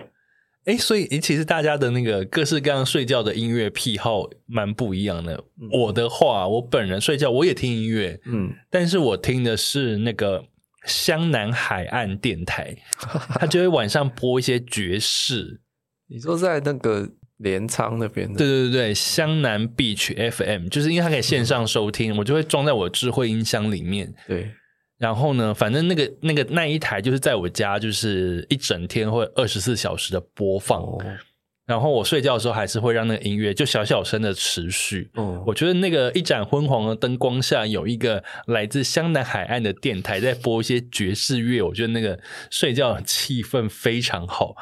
[0.66, 5.34] 诶，所以其实大家的那个各式各样睡觉的音乐癖好蛮不一样的。
[5.60, 10.44] 嗯、我的话，我本人睡觉我也听音乐，嗯，但是我听的是那个。
[10.86, 12.76] 湘南海岸电台，
[13.38, 15.60] 他就会晚上播一些爵士。
[16.08, 18.38] 你说在那个镰仓那边的？
[18.38, 24.12] 对对对对，湘南 Beach FM，就是因为它可以线上收听，嗯、我就会装在我的智慧音箱里面。
[24.26, 24.50] 对，
[24.98, 30.82] 然后呢，反正那个那个那一台就是在我家，就是一整天或二十四小时的播放。
[30.82, 30.98] 哦
[31.70, 35.08] 然后我睡觉的时候还是会让那个音乐就小小声的持续。
[35.14, 42.18] 嗯，我觉得那个一盏昏黄的灯光下有一个来自湘南海岸的电台在播一些爵士乐，我觉得那个
[42.50, 44.56] 睡觉的气氛非常好。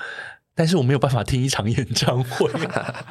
[0.54, 2.50] 但是我没有办法听一场演唱会，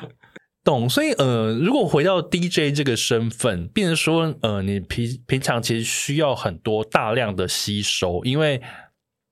[0.64, 0.88] 懂？
[0.88, 8.62] 所以呃，如果回到 DJ 这个身份，变成说呃，你平平常其实需要很多大量的吸收，因为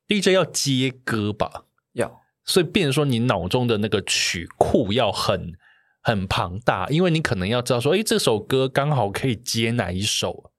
[0.07, 2.24] DJ 要接歌吧，要。
[2.45, 5.53] 所以，变成说你脑中的那个曲库要很
[6.01, 10.51] 很庞大，因为你可能要知道说，哎，这首歌刚好可以接哪一首？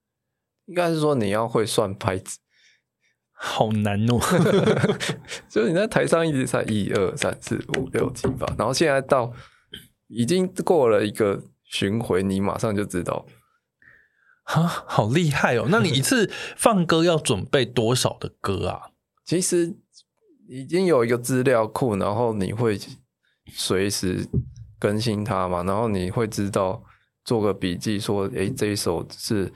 [0.65, 2.39] 应该是说你要会算拍子，
[3.31, 4.19] 好难哦。
[5.47, 9.31] 就是你在台上一直在一二三四五六七八，然后现在到
[10.07, 13.25] 已经过了一个巡回，你马上就知道，
[14.43, 15.67] 啊，好厉害哦！
[15.69, 18.91] 那你一次放歌要准备多少的歌啊？
[19.23, 19.77] 其实。
[20.47, 22.79] 已经有一个资料库，然后你会
[23.51, 24.27] 随时
[24.79, 26.83] 更新它嘛，然后你会知道
[27.25, 29.51] 做个笔记说，诶，这一首是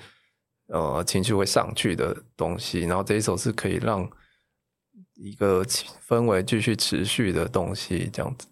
[0.68, 4.10] 呃情绪会上去的东西，然后这一首是可以让
[5.16, 8.48] 一个氛围继续持续的东西，这样子。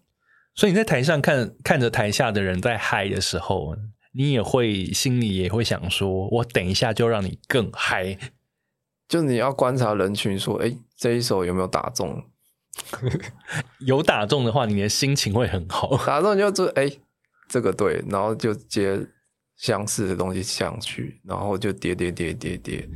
[0.56, 3.76] 所以你在台上看看着台下的人在嗨的时候，
[4.14, 8.18] 你也会心里也会想说，我等一下就让你更嗨。
[9.10, 12.24] 就你要观察人群，说，哎，这一首有没有打中？
[13.86, 15.98] 有打中的话，你的心情会很好。
[16.06, 16.90] 打中就说，哎，
[17.50, 19.00] 这个对，然后就接
[19.58, 22.88] 相似的东西上去，然后就叠叠叠叠叠。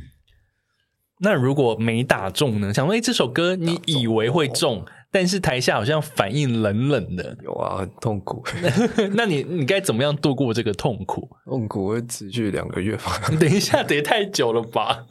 [1.18, 2.72] 那如果没打中呢？
[2.72, 7.36] 想说，哎，这首歌你以为会中，但是台下好像反应冷冷的。
[7.42, 8.44] 有啊，很痛苦。
[9.14, 11.28] 那你你该怎么样度过这个痛苦？
[11.44, 13.20] 痛苦会持续两个月吧？
[13.40, 15.04] 等一下，得太久了吧？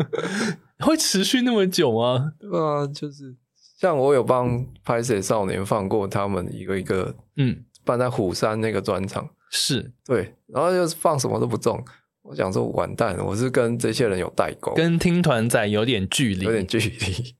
[0.83, 2.33] 会持续那么久吗？
[2.39, 3.35] 对啊，就是
[3.79, 11.83] 像我有帮《拍摄少年》放过他们一个一个，嗯，办在虎山那个专场，是对，然后就是放什么都不中，
[12.21, 17.35] 我想说完蛋了，我是跟这些人有代沟，跟听团仔有点距离，有点距离。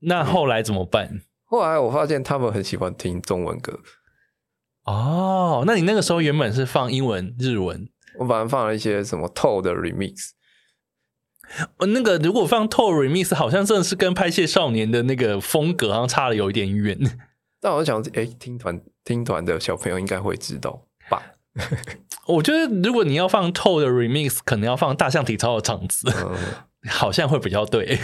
[0.00, 1.22] 那后来怎么办？
[1.44, 3.80] 后来我发现他们很喜欢听中文歌。
[4.84, 7.88] 哦，那你那个时候原本是放英文、日文？
[8.18, 10.30] 我反正放了一些什么透的 remix。
[11.86, 16.98] 那个如果放 TOO remix，好像真的是跟拍戏少年的那个风格好像差的有一点远。
[17.60, 21.22] 但我想，哎、欸，听团听团的小朋友应该会知道吧？
[22.26, 26.36] 我觉得如果你要放 TOO 的 remix，可能要放大象体操的场子，嗯、
[26.88, 27.98] 好像会比较对。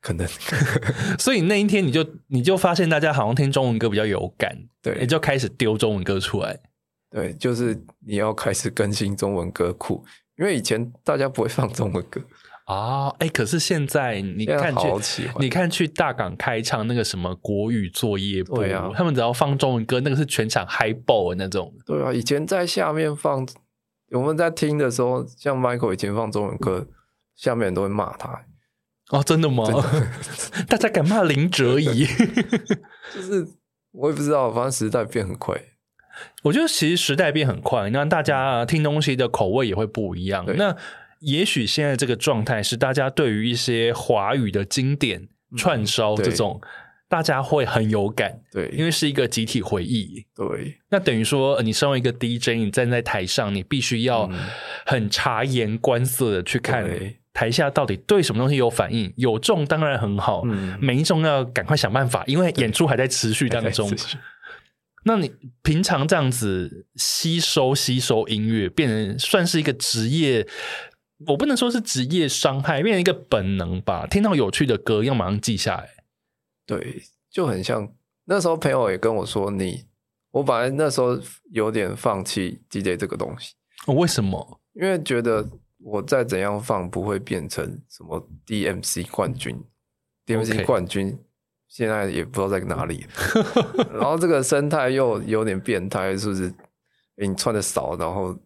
[0.00, 0.26] 可能，
[1.18, 6.58] 所以那一天你就你就发现大家好像听中文歌比较有感，对，你就开始丢中文歌出来。
[7.10, 10.04] 对，就是你要开始更新中文歌库，
[10.38, 12.20] 因为以前大家不会放中文歌。
[12.66, 21.74] 啊，哎、欸，可是现在你看去，你看去大港开唱那个什么国语作业簿，对啊，他们只要放中文歌，那个是全场嗨爆的那种。
[21.84, 23.46] 对啊，以前在下面放，
[24.12, 26.86] 我们在听的时候，像 Michael 以前放中文歌，
[27.34, 28.44] 下面人都会骂他。
[29.10, 29.64] 哦，真的吗？
[29.68, 30.08] 的
[30.68, 32.06] 大家敢骂林哲仪？
[33.12, 33.46] 就是
[33.90, 35.60] 我也不知道，反正时代变很快。
[36.44, 40.44] 我觉得其实时代变很快，那大家听东西的口味也会不一样。
[40.56, 40.76] 那
[41.22, 46.68] 也许现在这个状态是大家对于一些华语的经典串烧这种，嗯、
[47.08, 50.80] 大家会很有感，对，因为是一个集体回忆，对。
[50.90, 54.28] 那等于说，你身为一个 DJ，你站在台上，你必须要
[54.84, 56.84] 很察言观色的去看
[57.32, 63.88] 台下到底对什么东西有反应，有中当然很好，嗯、没中要赶快想办法，因为演出还在持续当中。
[65.04, 65.32] 那你
[65.62, 70.46] 平常这样子吸收吸收音乐，变成算是一个职业。
[71.26, 74.06] 我不能说是职业伤害，变成一个本能吧。
[74.06, 75.88] 听到有趣的歌，要马上记下来。
[76.66, 77.92] 对，就很像
[78.24, 79.84] 那时候朋友也跟我说你，你
[80.30, 81.18] 我本来那时候
[81.50, 83.54] 有点放弃 DJ 这个东西。
[83.86, 84.60] 哦，为什么？
[84.74, 89.62] 因为觉得我再怎样放，不会变成什么 DMC 冠军。
[90.26, 91.18] DMC 冠军
[91.68, 93.06] 现在也不知道在哪里。
[93.92, 96.52] 然后这个生态又有点变态，是不是？
[97.16, 98.36] 你穿的少，然后。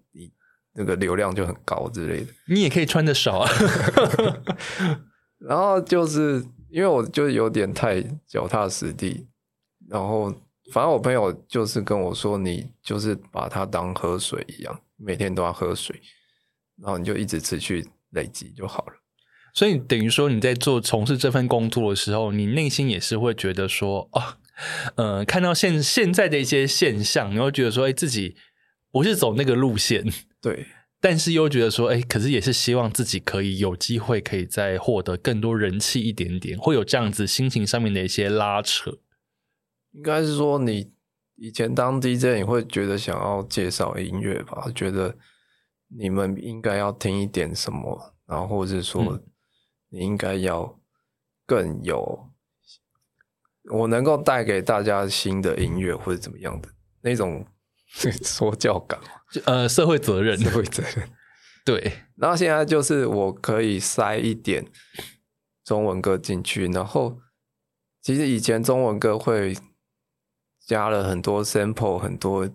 [0.77, 3.51] 那个流量就很高之类的，你也可以穿的少啊。
[5.39, 9.27] 然后就是因为我就有点太脚踏实地，
[9.89, 10.31] 然后
[10.73, 16.01] 反正我朋友就是跟我说，你就是把它当喝水一样，每天都要喝水，
[16.83, 18.93] 然后你就一直持续累积就好了。
[19.55, 24.23] 所以等于说你在做从事这份工作的时候，你内心也是会觉得说，哦，
[24.97, 28.37] 呃，看到现现在的一些现象，你会觉得说，哎，自己
[28.97, 30.03] 不是走那个路线。
[30.41, 30.69] 对，
[31.03, 38.99] 但是又觉得说，哎，可是也是希望自己可以有机会，可以再获得更多人气一点点，会有这样子心情上面的一些拉扯。
[39.93, 40.93] 应该是说，你
[41.35, 44.73] 以前当 DJ，你会觉得想要介绍音乐吧？
[44.75, 45.15] 觉得
[45.89, 49.21] 你们应该要听一点什么，然后或者是说，
[49.91, 50.81] 你应该要
[51.45, 52.31] 更有
[53.71, 56.71] 我能够带给大家新的音乐或者怎么样的
[57.03, 57.47] 那种。
[58.23, 59.01] 说教感，
[59.47, 61.11] 呃，社会责任，社会责任，
[61.65, 61.93] 对。
[62.17, 64.65] 然后现在就是我可以塞一点
[65.65, 67.19] 中文歌进去，然后
[68.03, 69.57] 其实以前中文歌会
[70.67, 72.49] 加了很多 sample，很多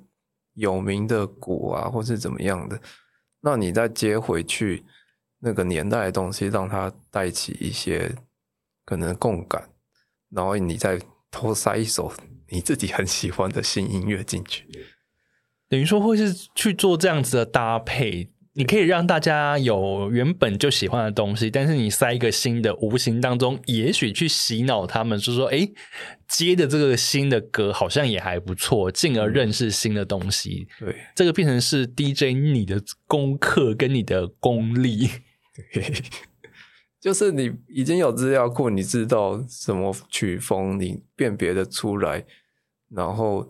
[0.54, 2.80] 有名的鼓啊，或是怎么样的。
[3.42, 4.86] 那你再接回去
[5.40, 8.16] 那个年代的东西，让它带起一些
[8.86, 9.70] 可能共感，
[10.30, 11.02] 然后你再
[11.32, 12.14] 偷塞一首
[12.50, 14.68] 你自己很喜欢的新音乐进去。
[15.72, 25.66] 等于说会是去做这样子的搭配，你可以让大家有原本就喜欢的东西，但是你塞一个新的，无形当中也许去洗脑他们，就是说，哎，
[26.28, 30.68] 接的这个新的歌好像也还不错，进而认识新的东西。
[30.78, 35.10] 对，这个变成是 DJ 你的功课跟你的功力。
[35.74, 35.90] 对，
[37.00, 42.26] 就是你已经有资料库，你知道什么曲风，你辨别的出来，
[42.94, 43.48] 然后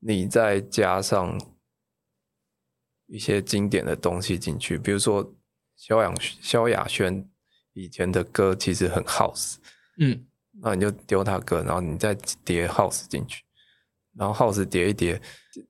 [0.00, 1.38] 你再加上。
[3.12, 5.34] 一些经典的东西进去，比如说
[5.74, 7.28] 萧亚萧亚轩
[7.72, 9.56] 以前的歌其实很 house，
[9.98, 10.28] 嗯，
[10.62, 13.42] 那你就丢他歌，然后你再叠 house 进去，
[14.14, 15.20] 然后 house 叠一叠，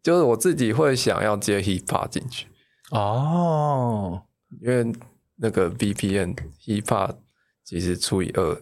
[0.02, 2.46] 就是我自己会想要接 hip hop 进去
[2.90, 4.22] 哦，
[4.60, 4.92] 因为
[5.36, 6.34] 那个 VPN
[6.66, 7.16] hip hop
[7.64, 8.54] 其实除以二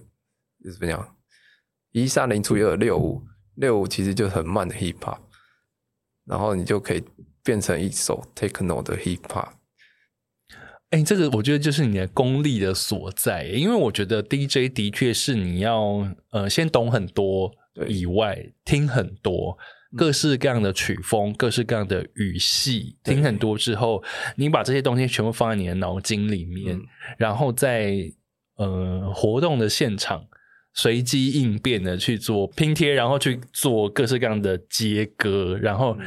[0.63, 1.17] 是怎么样？
[1.91, 5.19] 一三零除以二六五六五其实就很慢的 hip hop，
[6.29, 7.03] 然后你就可以。
[7.45, 9.49] 变成一首 techno 的 hip hop，
[10.91, 17.51] 哎、欸，这个我觉得就是你的功力的所在，因为我觉得 DJ 的确是你要呃先懂很多
[17.87, 19.57] 以外，听很多
[19.97, 24.05] 各式各样的曲风、嗯、各式各样的语系，听很多之后，
[24.37, 26.85] 你把这些东西全部放在你的脑筋里面，嗯、
[27.17, 28.13] 然后在
[28.59, 30.23] 呃活动的现场。
[30.75, 35.99] 随机应变的去做拼贴，然后去做各式各样的接歌，然后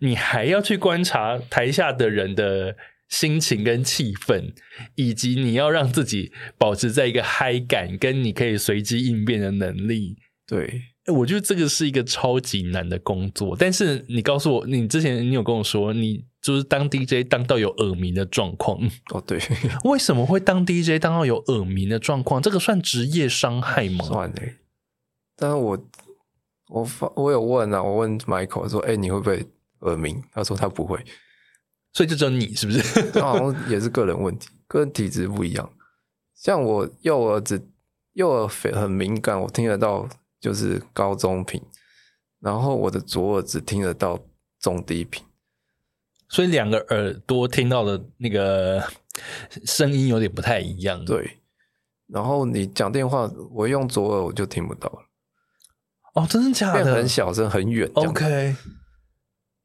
[0.00, 2.76] 你还要去观察台下的人的
[3.08, 4.52] 心情跟气氛，
[4.94, 10.16] 以及你要让自己保持在一个嗨感，跟你可以随机应变的能力。
[10.46, 10.89] 对。
[11.06, 18.78] 我觉得这个是一个超级难的工作，但是你告诉我，你之前你有跟我说，你就是当 DJ 当到有耳鸣的状况
[19.12, 19.40] 哦，对，
[19.84, 22.40] 为什么会当 DJ 当到有耳鸣的状况？
[22.42, 24.04] 这个算职业伤害吗？
[24.04, 24.56] 算嘞，
[25.36, 25.88] 但是我
[26.68, 29.44] 我发我有问啊，我问 Michael 说，哎，你会不会
[29.80, 30.22] 耳鸣？
[30.32, 31.02] 他说他不会，
[31.94, 33.20] 所以就只有你是不是？
[33.20, 35.72] 好 像也是个人问题，个人体质不一样。
[36.36, 37.68] 像我右耳子
[38.12, 40.06] 右耳很敏感，我听得到。
[40.40, 41.60] 就是高中频，
[42.40, 44.18] 然后我的左耳只听得到
[44.58, 45.22] 中低频，
[46.28, 48.82] 所以两个耳朵听到的那个
[49.66, 51.04] 声音有点不太一样。
[51.04, 51.38] 对，
[52.06, 54.98] 然后你讲电话，我用左耳我就听不到了。
[56.14, 56.94] 哦，真的假的？
[56.94, 57.88] 很小声，很远。
[57.94, 58.56] OK。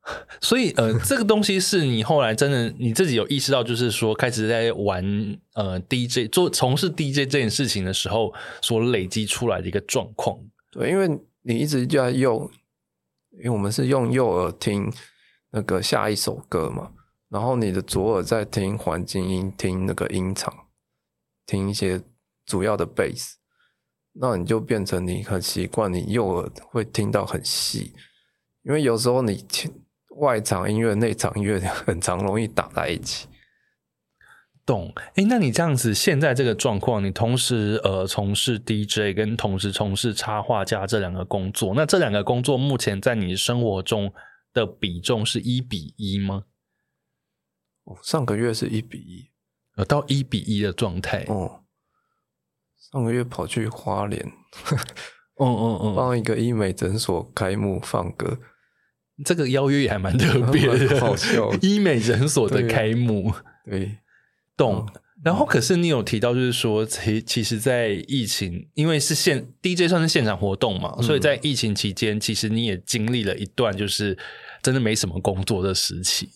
[0.39, 5.03] 所以呃，这个东西是你后来真的你自己有意识到，就是说开始在玩
[5.55, 10.37] 呃 DJ 做从事 DJ 这件事情的时候，所累积出来的一个状况。
[10.75, 11.07] 对，因为
[11.43, 12.51] 你一直就在用，
[13.31, 14.91] 因为我们是用右耳听
[15.51, 16.91] 那个下一首歌嘛，
[17.29, 20.67] 然后你的左耳在听环境音，听那个音场，
[21.45, 22.01] 听一些
[22.45, 23.37] 主要的贝斯，
[24.11, 27.93] 那你就变成你很习惯，你右耳会听到很细，
[28.63, 29.71] 因为有时候你听
[30.17, 31.57] 外场音乐、内场音乐
[31.87, 33.29] 很常容易打在一起。
[34.65, 44.11] 懂，哎，那你这样子，现在这个状况，你同时呃从事 DJ 跟同时从事插画家这两个工作，那这两个工作目前在你生活中
[44.53, 46.45] 的比重是一比一吗？
[47.83, 49.29] 哦，上个月是一比一，
[49.75, 51.23] 呃，到一比一的状态。
[51.27, 51.61] 哦，
[52.91, 54.25] 上个月跑去花莲，
[55.39, 58.39] 嗯嗯嗯，帮一个医美诊所开幕放歌，
[59.23, 63.31] 这个邀约也还蛮特别的， 好笑， 医美诊所的开幕，
[63.65, 63.99] 对。
[64.57, 64.87] 对懂，
[65.23, 74.17] 然后可是你有提到，就是说，其其实，在疫情，因为是现 DJ 算是现场活动嘛，所以在疫情期间，其实你也经历了一段就是
[74.61, 76.29] 真的没什么工作的时期，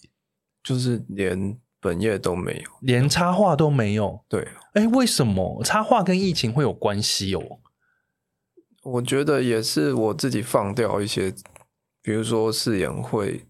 [0.63, 4.20] 就是连本业都没有，连插画都没有。
[4.28, 7.59] 对，哎，为什么插画跟疫情会有关系哦？
[8.84, 11.34] 我觉得也是我自己放掉一些，
[12.01, 13.45] 比如说试演会，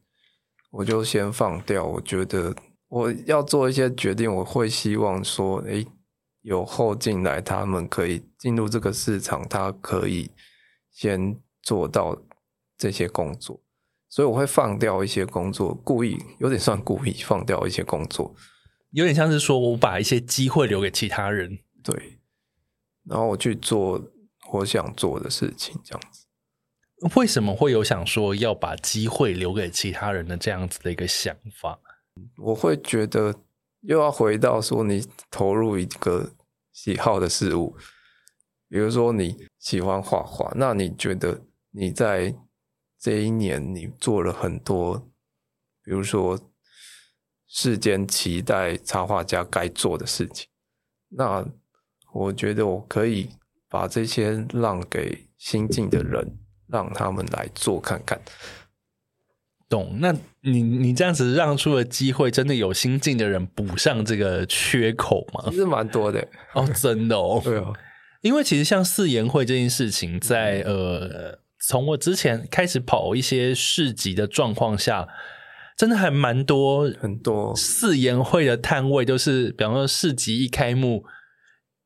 [0.72, 1.86] 我就先放掉。
[1.86, 2.53] 我觉得。
[2.90, 5.86] 我要做一些决定，我会希望说，诶，
[6.42, 10.32] 有后进来，他们可以进入这个市场，他可以
[10.92, 12.20] 先做到
[12.78, 13.62] 这些工作，
[14.10, 18.34] 所以我会放掉一些工作，故意有点算故意放掉一些工作，
[18.90, 22.20] 有点像是说我把一些机会留给其他人，对，
[23.06, 24.02] 然后我去做
[24.54, 26.26] 我想做的事情，这样子。
[27.16, 31.80] 为什么会有想说要把机会留给其他人的这样子的一个想法？
[32.42, 33.36] 我会觉得
[33.82, 36.32] 又要回到说，你投入一个
[36.72, 37.76] 喜好的事物，
[38.68, 42.36] 比如说你喜欢画画，那你觉得你在
[42.98, 45.10] 这一年你做了很多，
[45.84, 46.40] 比如说
[47.48, 50.48] 世间期待插画家该做的事情，
[51.10, 51.46] 那
[52.14, 53.30] 我觉得我可以
[53.68, 56.38] 把这些让给新进的人，
[56.68, 58.22] 让他们来做看看。
[59.70, 59.97] 懂。
[59.99, 60.11] 那
[60.41, 65.45] 你你这样子让出了机会，真的有新进的人补上这个缺口吗？
[65.49, 67.39] 其实蛮多的哦，真的哦。
[67.45, 67.74] 对哦，
[68.22, 75.07] 因为其实像四言会这件事情在，在呃，从我之前开始跑一些市集的状况下，
[75.78, 81.05] 真的还蛮多很多四言会的摊位都是，比方说市集一开幕。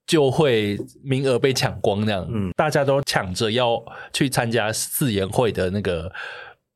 [0.05, 3.81] 就会名额被抢光，那样，嗯，大家都抢着要
[4.11, 6.11] 去参加四言会的那个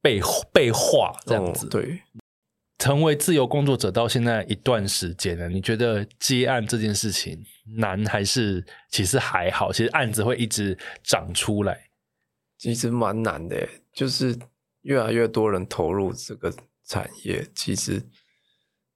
[0.02, 0.22] 备
[0.52, 1.68] 备画，这样子。
[1.68, 2.02] 哦，对，
[2.78, 7.44] 成为自由工作者到现在一段时间了，你觉得接案这件事情
[7.78, 9.72] 难还是其实还好？
[9.72, 11.90] 其实案子会一直长出来，
[12.58, 14.38] 其实蛮难的，就是
[14.82, 16.54] 越来越多人投入这个
[16.86, 18.02] 产业，其实，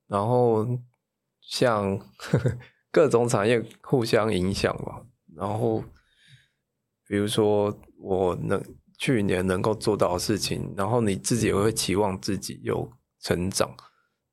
[0.07, 0.67] 然后
[1.41, 1.97] 像。
[2.17, 2.57] 呵呵
[2.93, 5.01] 各种产业互相影响嘛，
[5.33, 5.81] 然后
[7.07, 8.61] 比如说我能
[9.01, 12.87] 去年能够做到的事情，然后你自己也会期望自己有
[13.19, 13.75] 成长，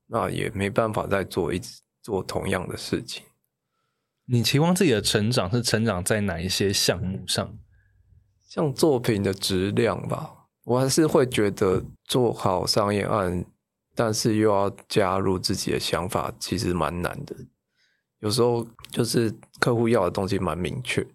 [0.08, 3.24] 那也没办法再做一直做同样的事情。
[4.26, 7.58] 你期望自己的成长是成长在哪一些项目上？
[8.46, 13.46] 像作品的质量吧，我还是会觉得做好商业案，
[13.94, 17.34] 但是又要加入自己的想法，其实蛮难的。
[18.18, 21.06] 有时候就是客户要的东西蛮明确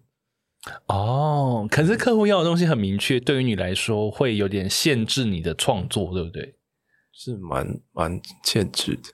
[0.87, 6.55] 哦，可是客户要的东西很明确，对于你来说会有点限制你的创作，对不对？
[7.11, 9.09] 是蛮蛮限制的，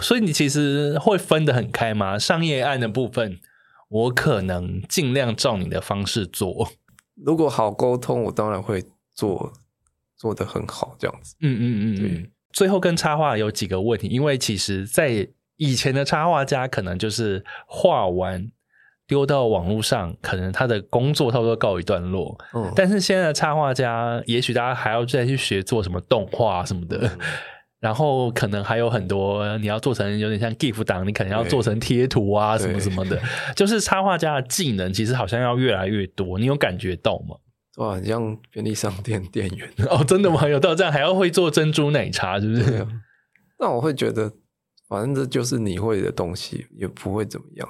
[0.00, 2.18] 所以你其实会分得很开吗？
[2.18, 3.38] 商业案的部分，
[3.88, 6.70] 我可能尽量照你的方式做。
[7.14, 8.82] 如果好沟通，我当然会
[9.14, 9.52] 做
[10.16, 11.36] 做得很好，这样子。
[11.40, 12.00] 嗯嗯嗯嗯。
[12.00, 18.48] 对最后跟插画有几个问题，因为其实，在以前的插画家可能就是画完
[19.06, 22.38] 丢到网络上，可能他的工作差不多告一段落。
[22.54, 27.18] 嗯，但是现在的插画家，也许大家还要再去学做什么动画什么的，嗯、
[27.80, 33.20] 然后可能还有很多你要做成有点像 GIF 档，你可能要做成贴图啊什么什么的。
[33.54, 37.36] 就是插画家的技能其实好像要越来越多，你有感觉到吗？
[37.76, 40.48] 哇，很像便利商店店员 哦，真的吗？
[40.48, 42.86] 有到这样还要会做珍珠奶茶，是不是？
[43.58, 44.32] 那我会觉得。
[44.86, 47.66] 反正这就是你会的东西，也不会怎么样。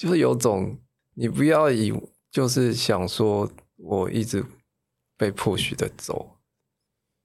[0.00, 0.80] 就是有种，
[1.12, 1.92] 你不要以
[2.30, 4.42] 就是想说我一直
[5.14, 6.38] 被 push 的走，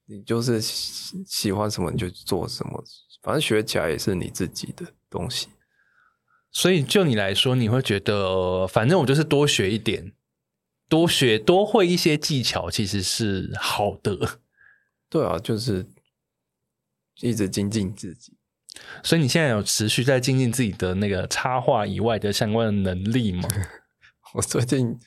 [0.04, 2.84] 你就是喜欢什么你就做什么，
[3.22, 5.48] 反正学起来也是你自己的东西。
[6.52, 10.12] 所以就你来说，你会觉得反正我就是多学一点，
[10.90, 14.42] 多学多会一些技巧，其实是好的。
[15.08, 15.88] 对啊，就是
[17.22, 18.38] 一直精进自己。
[19.04, 23.48] 所以你现在有持续在精进自己的那个插画以外的相关的能力吗？
[24.36, 24.98] 我最近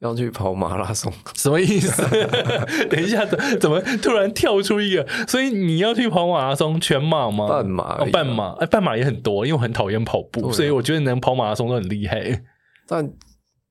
[0.00, 2.02] 要去跑马拉松，什么意思？
[2.88, 3.24] 等一下，
[3.60, 5.06] 怎么突然跳出一个？
[5.26, 7.48] 所以你要去跑马拉松全马吗？
[7.48, 12.42] 半马、啊哦，半马，哎，半马也很多，因为我很讨厌跑步，啊、所以我觉得能跑马拉松都很厉害。
[12.86, 13.10] 但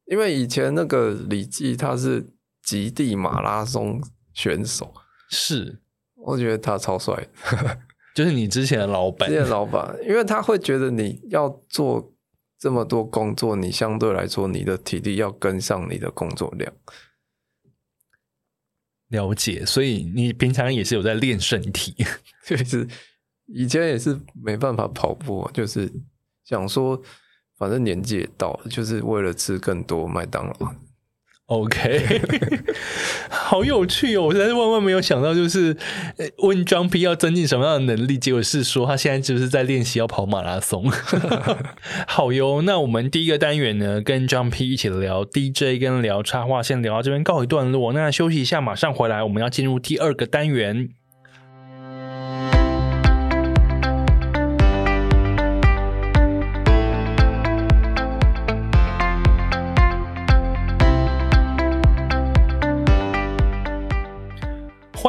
[0.05, 2.25] 因为以前那个李记他是
[2.63, 4.01] 极地马拉松
[4.34, 4.93] 选手，
[5.29, 5.81] 是，
[6.15, 7.27] 我觉得他超帅。
[8.14, 12.14] 就是你之前的老板，之前老板，因为他会觉得你要做
[12.59, 16.72] 这么多工作，你相对来说你的体力要跟上你的工作量。
[19.09, 21.95] 了解，所以你平常也是有在练身体，
[22.45, 22.88] 就是
[23.45, 25.91] 以前也是没办法跑步，就是
[26.43, 26.99] 想说，
[27.57, 30.74] 反正年纪也到了，就是为了吃更多麦当劳。
[31.47, 32.21] OK，
[33.29, 34.23] 好有趣哦！
[34.23, 35.75] 我实在是万万没有想到，就是
[36.37, 40.89] 问 Jump P 要增进什么样的能力，结果是说他现在就是在练习要跑马拉松。
[42.07, 47.91] 好哟，那我们第一个单元呢，跟 Jump P 一起聊 DJ 跟聊插画，先聊到这边告一段落。
[47.91, 50.89] 那休息一下，马上回来，我们要进入第二个单元。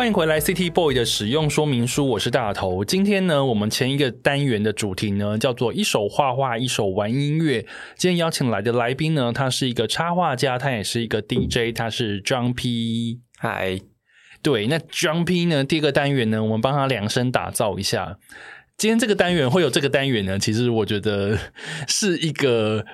[0.05, 2.85] 欢迎回来，City Boy 的使用说明书，我是大头。
[2.85, 7.65] 今天呢，我们前一个单元的主题呢，叫做一手画画，一手玩音乐。
[7.97, 13.21] 今天邀请来的来宾呢，他是一个插画家，他也是一个 DJ，他是 John P。
[13.39, 13.81] 嗨，
[14.43, 18.19] 对，那 John P 呢，第一个单元呢，我们帮他量身打造一下。
[18.77, 21.39] 今天这个单元会有这个单元呢，其实我觉得
[21.89, 22.85] 是一个。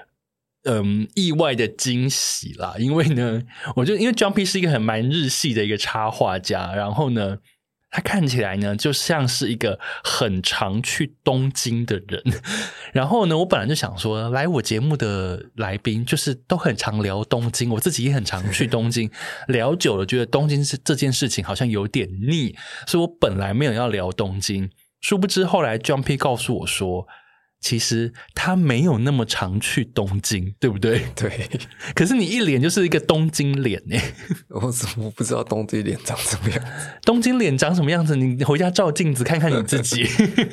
[0.64, 2.74] 嗯，意外的惊喜啦！
[2.78, 3.40] 因为呢，
[3.76, 7.38] 我觉得因为 John P 是一个很蛮日系的一个插画家，然后呢，
[7.90, 12.22] 他看起来呢，就像是一个很常去东京的人。
[12.92, 19.10] 然后呢，我本来就想说，来我节目的来宾就是都很常聊东京，我自己也很常去东京。
[19.48, 22.54] 聊久了，觉得东京是这件事情好像有点腻，
[22.86, 24.68] 所以我本来没有要聊东京。
[25.00, 27.08] 殊不知后来 Jumpy 告诉我说。
[27.60, 31.02] 其实他没有那么常去东京， 对不对？
[31.14, 31.48] 对。
[31.94, 33.96] 可是你一脸就是一个东京脸呢。
[34.48, 36.70] 我怎么不知道东京脸长什么样子？
[37.02, 38.16] 东京脸长什么样子？
[38.16, 40.04] 你回家照镜子看看你自己，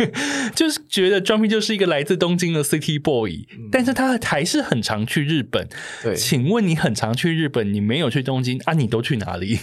[0.53, 3.69] 就是觉得 Jumpy 就是一个来自东京的 City Boy，嗯。
[3.71, 5.67] 但是他还是很常去日本。
[6.03, 8.73] 对，请问你很常去日本，你没有去东京啊？
[8.73, 9.59] 你都去哪里？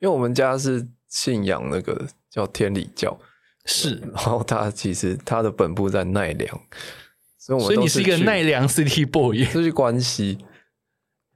[0.00, 3.18] 因为我们家是信仰那个叫天理教。
[3.70, 6.60] 是，然后他其实他的本部在奈良，
[7.36, 10.38] 所以我们所以你是一个奈良 City Boy，这是关西，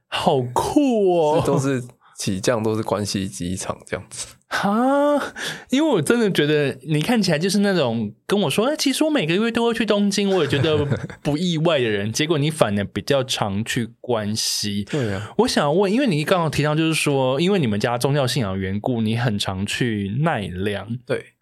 [0.07, 1.43] 好酷哦！
[1.45, 1.83] 都是
[2.17, 5.33] 起降都是关西机场这样子哈，
[5.69, 10.83] 因为我真的觉得你看起来就是那种跟我说，哎其实我每个月都会去东京，我也觉得
[11.21, 12.11] 不意外的人。
[12.11, 14.83] 结果你反而比较常去关西。
[14.85, 20.97] 对啊，我想要问，因为你刚刚提到就是说，因为你们家宗教信仰缘故，你很常去奈良。
[21.05, 21.32] 对。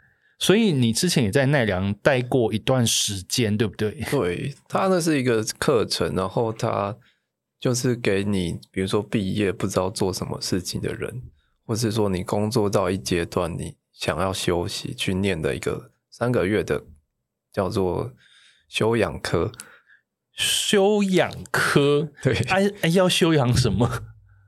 [0.42, 3.92] 所以你之前也在奈良待过一段时间，对不对？
[4.10, 6.98] 对，它那是一个课程，然后它
[7.60, 11.22] 就是给你，比如说毕业不知道做什么事情的人，
[11.64, 16.86] 或是说你工作到一阶段，你想要休息去念的一个三个月的
[17.54, 18.12] 叫做
[18.68, 19.52] 修养科。
[20.34, 23.88] 修养科，对，哎哎，要修养什么？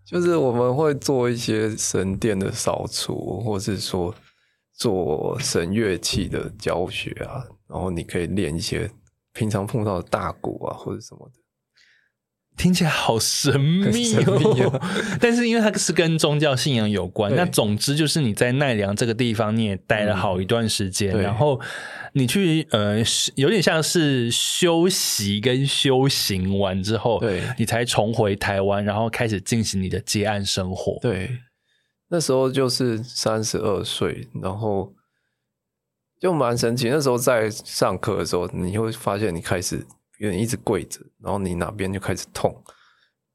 [0.08, 4.16] 就是我们会做一些神殿的扫除，或是说。
[4.76, 8.90] 做神乐器的教学啊，然后你可以练一些
[9.34, 11.34] 平常碰到的大鼓啊，或者什么的，
[12.58, 14.40] 听起来好神秘哦。
[14.40, 21.60] 秘啊、 但是因为它是跟宗教信仰有关，那总之就是你在奈良这个地方你也待了好一段时间，嗯、然后
[22.14, 22.98] 你去呃，
[23.36, 31.30] 有点像是休息跟修行完之后，对，你才重回台湾，然后开始进行你的接案生活，对。
[32.14, 34.94] 那时候就是三十二岁，然后
[36.20, 36.88] 就蛮神奇。
[36.88, 39.84] 那时候在上课的时候，你会发现你开始
[40.20, 42.56] 有点一直跪着，然后你哪边就开始痛。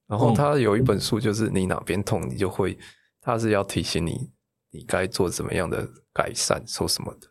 [0.06, 2.78] 然后他有一本书，就是你哪边痛，你就会，
[3.20, 4.30] 他是要提醒你，
[4.70, 7.26] 你该做怎么样的改善，说什么的。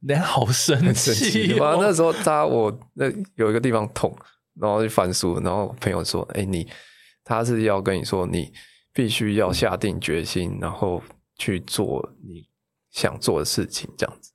[0.00, 1.76] 那好神奇吧？
[1.80, 4.12] 那时候他我那有一个地方痛，
[4.54, 6.68] 然后就翻书，然后朋友说：“哎，你
[7.22, 8.52] 他是要跟你说你。”
[9.00, 11.02] 必须要下定决心，然后
[11.38, 12.44] 去做你
[12.90, 14.30] 想做的事情，这样子。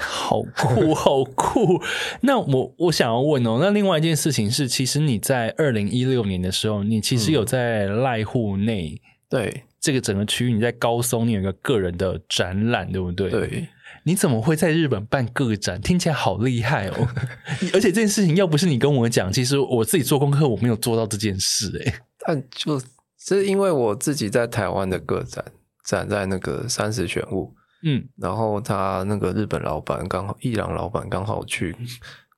[0.00, 1.80] 好酷，好酷！
[2.22, 9.00] 那我我想要问哦，那另外一件事情是，其实你在二零一六年的时候，你其实有在濑户内、嗯、
[9.30, 13.30] 对这个整个区域，你在高松，你有一个个人的展览，对不对？
[13.30, 13.68] 对。
[14.02, 15.80] 你怎么会在日本办个展？
[15.80, 17.08] 听起来好厉害哦！
[17.72, 21.94] 而且这件事情要不是你跟我讲，其实我自己做功课，我没有做到这件事诶。
[22.26, 22.82] 但就。
[23.24, 25.44] 是因为我自己在台湾的个展
[25.84, 27.54] 展在那个三十选物，
[27.84, 31.76] 嗯，然后他那个日本老板刚好伊朗老板刚好去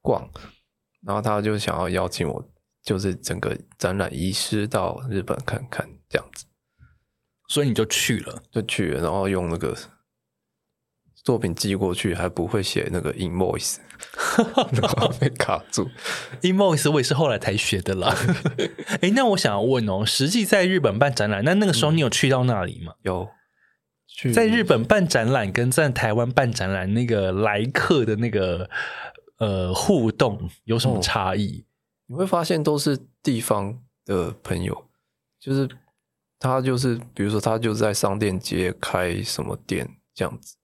[0.03, 0.29] 逛，
[1.07, 2.45] 然后他就想要邀请我，
[2.83, 6.45] 就是整个展览移师到日本看看这样子，
[7.49, 9.75] 所以你就去了，就去了，然后用那个。
[11.25, 13.79] 作品寄过去还不会写那个 invoice，
[14.73, 15.89] 然后被卡住。
[16.43, 18.15] invoice 我也是后来才学的啦。
[19.03, 22.93] 哎，那我想要问哦，实际在日本办展览，那那个时候你有去到那里吗？
[22.99, 23.29] 嗯、有。
[24.07, 28.69] 去在日本办展览跟在台湾办展览那个来客的那个
[29.39, 31.65] 呃互动有什么差异？
[31.65, 31.67] 哦，
[32.07, 34.85] 你会发现都是地方的朋友，
[35.41, 35.69] 就是
[36.39, 40.55] 他就是比如说他就在商店街开什么店这样子。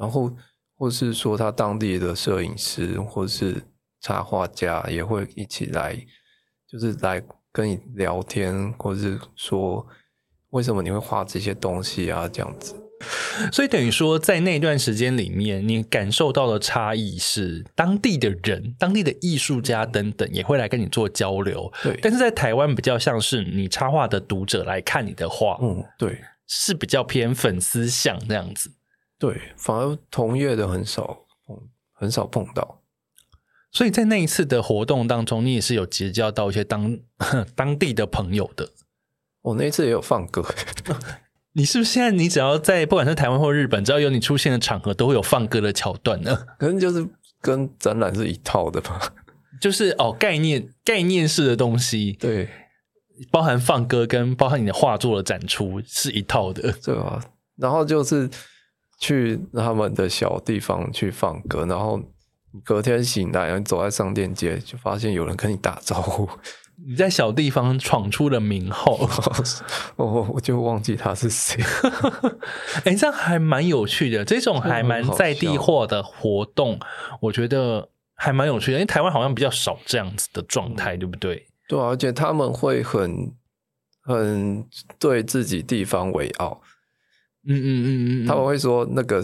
[0.00, 0.34] 然后，
[0.76, 3.62] 或是说他当地的摄影师或是
[4.00, 5.94] 插画家也会一起来，
[6.66, 7.22] 就是来
[7.52, 9.86] 跟你聊天，或是说
[10.50, 12.74] 为什么你会画这些东西啊，这样子。
[13.50, 21.72] 所以等于说，在那段时间里面，你感受到的差异是，当地的人、当地的艺术家等等也会来跟你做交流。
[21.82, 28.70] 对，但是在台湾比较像是你插画的读者来看你的画，嗯，对，是比较偏粉丝向这样子。
[29.20, 31.60] 对，反而同业的很少碰，
[31.92, 32.80] 很少碰到。
[33.70, 36.98] 所以在那一次的活动当中，你也是有结交到一些当
[37.54, 38.70] 当地的朋友的。
[39.42, 40.42] 我那一次也有放歌。
[41.52, 46.34] 你是不是现在你只要在不管是台湾或日本，只要有你出现的场合，都会有放歌的桥段呢？
[46.58, 47.06] 可能就是
[47.42, 49.12] 跟展览是一套的吧。
[49.60, 52.48] 就是哦，概念概念式的东西，对，
[53.30, 57.22] 包含放歌跟包含你的画作的展出是一套的，对啊。
[57.56, 58.26] 然后就是。
[59.00, 62.00] 去他们的小地方去放歌，然后
[62.62, 66.28] 隔天醒来，然后走在商店街，就发现有人跟你打招呼。
[66.86, 68.98] 你在小地方闯出了名号，
[69.96, 71.62] 我我就忘记他是谁。
[72.84, 76.80] 哎、欸，这样还蛮有趣的，这种还蛮在地化的活动，
[77.20, 78.78] 我觉得还蛮有趣的。
[78.78, 81.46] 因为台湾好像比较少这样子的状态，对不对？
[81.68, 83.34] 对啊，而且他们会很
[84.02, 84.66] 很
[84.98, 86.62] 对自己地方为傲。
[87.52, 89.22] 嗯嗯嗯嗯，他们会说那个，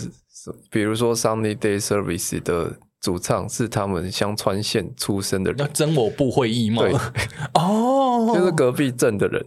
[0.71, 2.77] 比如说 Sunny Day Service 的。
[2.99, 6.83] 主唱是他们香川县出生的人，要真我不会意吗？
[6.83, 6.93] 对，
[7.55, 9.47] 哦，就是隔壁镇的人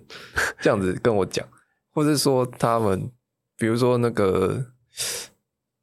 [0.62, 1.46] 这样子跟我讲，
[1.92, 3.10] 或是说他们，
[3.58, 4.64] 比如说那个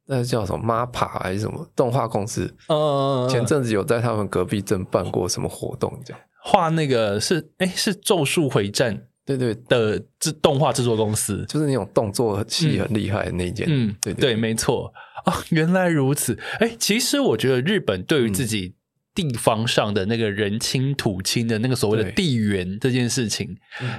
[0.07, 6.19] 那叫什么 MAPPA 还是什么动画公司，嗯，前阵子有在他们隔壁镇办过什么活动，这样。
[6.41, 9.53] 画那个是哎是咒术回战，对对。
[9.67, 14.91] 的制动画制作公司，就是那种动作戏很厉害的那间，嗯，对对，对没错。
[15.25, 16.39] 哦，原来如此。
[16.59, 18.73] 哎，其实我觉得日本对于自己
[19.13, 23.57] 地方上的那个人亲土亲的那个所谓的地缘这件事情，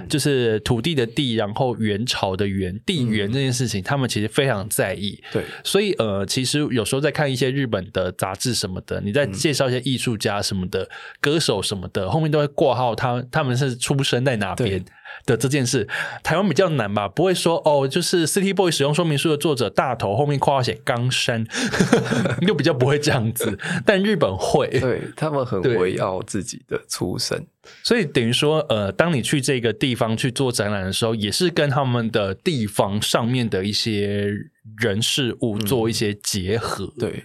[0.09, 5.23] 就是土地的地，然后元朝的元，地缘这件事情，他们其实非常在意。
[5.33, 10.89] 对，所以呃，其实有时候在看一些日本的杂志什么的，你在介绍一些艺术家什么的、
[11.21, 14.83] 歌手什么的，后面都会挂号他他们是出生在哪边。
[15.29, 15.87] 的这件事，
[16.23, 17.07] 台湾比较难吧？
[17.07, 21.47] 不会说哦，就是 City Boy 使用说明书的作者大头后面括号写冈山，
[22.41, 23.59] 又比较不会这样子。
[23.85, 27.47] 但日本会，对他们很围绕自己的出身，
[27.83, 34.33] 所以等于说，呃，当你去这个地方去做展览的时候，也是跟他们的地方上面的一些
[34.79, 36.87] 人事物做一些结合。
[36.87, 37.25] 嗯、对，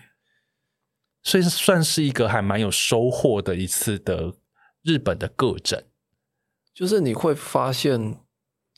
[1.24, 4.34] 所以算是一个还蛮有收获的一次的
[4.84, 5.84] 日本的个展。
[6.74, 8.20] 就是你会发现，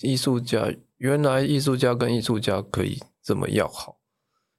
[0.02, 4.00] 艺术家原来艺术家跟艺术家可以这么要好。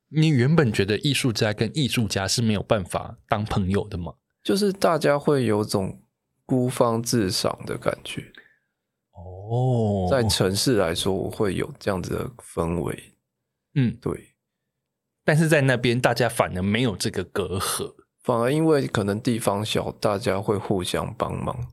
[0.08, 4.14] 你原本觉得艺术家跟艺术家是没有办法当朋友的吗？
[4.42, 6.00] 就是大家会有种
[6.44, 8.32] 孤芳自赏的感觉。
[9.10, 13.16] 哦，在城市来说，我会有这样子的氛围。
[13.74, 14.36] 嗯，对。
[15.24, 21.72] 但是在那边，大家反而没有这个隔阂，反而因为可能地方小，大家会互相帮忙。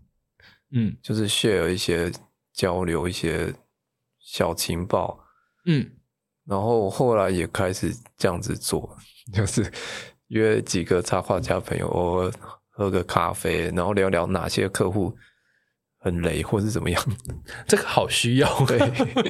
[0.74, 2.12] 嗯，就是 share 一些
[2.52, 3.54] 交流一些
[4.20, 5.20] 小情报，
[5.66, 5.90] 嗯，
[6.46, 8.98] 然后后来也开始这样子做，
[9.34, 9.72] 就是
[10.28, 12.32] 约几个插画家朋友，偶尔
[12.70, 15.16] 喝个咖啡，然后聊聊哪些客户。
[16.04, 17.02] 很雷，或是怎么样？
[17.66, 18.78] 这个好需要，对。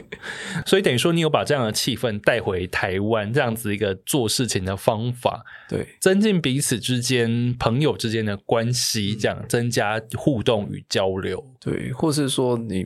[0.66, 12.86] 所以等于说，你有把这样的气氛带回台湾，这样子一个做事情的方法，对，增进彼此之间朋友之间的关系，这样增加互动与交流，对，或是说你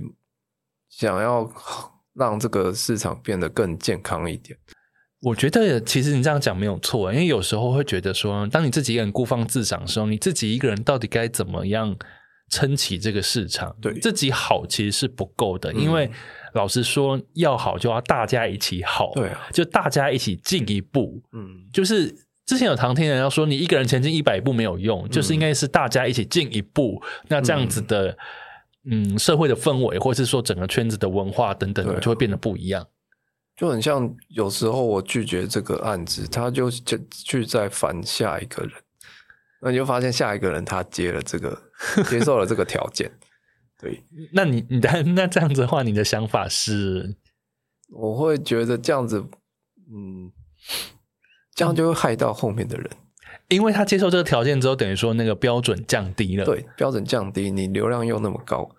[0.89, 1.49] 想要
[2.13, 4.57] 让这个市场变得更健康一点，
[5.21, 11.95] 我觉得其实你这样讲没有错，因为有时候会觉得说，当你自己一个人孤芳自赏的时候，你自己一个人到底该怎么样？
[12.49, 13.93] 撑起这个市场，对。
[13.99, 16.09] 自己好其实是不够的，嗯、因为
[16.53, 22.07] 老实说，要好就要大家一起好，对啊，就大家一起进一步，嗯，就是
[22.45, 28.17] 之前有常听人要说，你一个人前进一百步没有用，嗯、就是应该是大家一起进一步，那这样子的，
[28.85, 32.87] 嗯，嗯，社会的氛围，或是说整个圈子的文化等等，就会变得不一样，
[33.57, 38.71] 就很像有时候我拒绝这个案子，他就就去再烦下一个人。
[39.59, 41.59] 那你就发现下一个人他接了这个，
[42.09, 43.11] 接受了这个条件，
[43.79, 44.03] 对。
[44.33, 47.17] 那你你的 那这样子的话，你的想法是？
[47.89, 49.23] 我会觉得这样子，
[49.89, 50.31] 嗯，
[51.55, 52.89] 这样就会害到后面的人，
[53.47, 58.69] 因为他接受这个条件之后，等于说那个标准降低了，对，标准降低，你流量又那么高。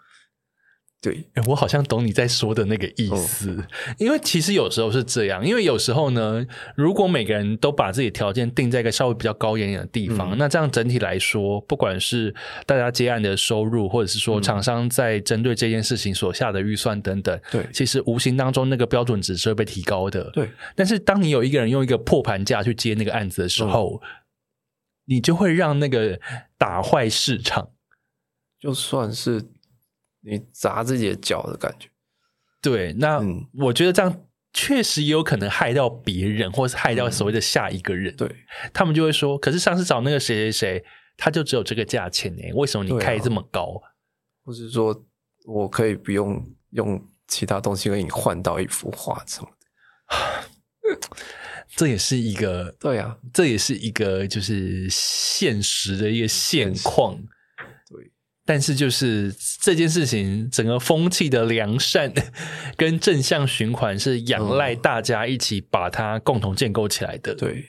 [1.00, 3.64] 对，我好像懂你在说的那个意思，哦，
[3.98, 6.44] 因为其实有时候是这样，因为有时候呢，
[6.74, 12.34] 如果每个人都把自己条件定在一个稍微比较高一点的地方，嗯，那这样整体来说，不管是
[12.66, 20.28] 大家接案的收入，或者是说厂商在针对这件事情所下的预算等等，对，其实无形当中那个标准值是会被提高的。
[20.32, 24.08] 对，但是当你有一个人用一个破盘价去接那个案子的时候，嗯，
[25.04, 26.18] 你就会让那个
[26.58, 27.70] 打坏市场，
[28.58, 29.44] 就算是。
[30.20, 31.88] 你砸自己的脚的感觉，
[32.60, 33.20] 对，那
[33.60, 38.12] 我觉得这样确实也有可能害到别人，或是害到所谓的下一个人。
[38.14, 38.36] 嗯、对，
[38.72, 40.84] 他们就会说：“可是上次找那个谁谁谁，
[41.16, 42.42] 他就只有这个价钱呢？
[42.54, 43.94] 为什么你开这么高？”啊、
[44.44, 45.04] 或是说
[45.46, 50.98] 我可以不用用其他东西给你换到一幅画什么的？
[51.76, 57.16] 这也是一个对啊，这也是一个就是现实的一个现况。
[58.48, 59.30] 但是就是
[59.60, 62.10] 这件事情，整个风气的良善
[62.78, 67.34] 跟正向循环是仰赖大家一起把它共同建构起来的。
[67.34, 67.66] 对，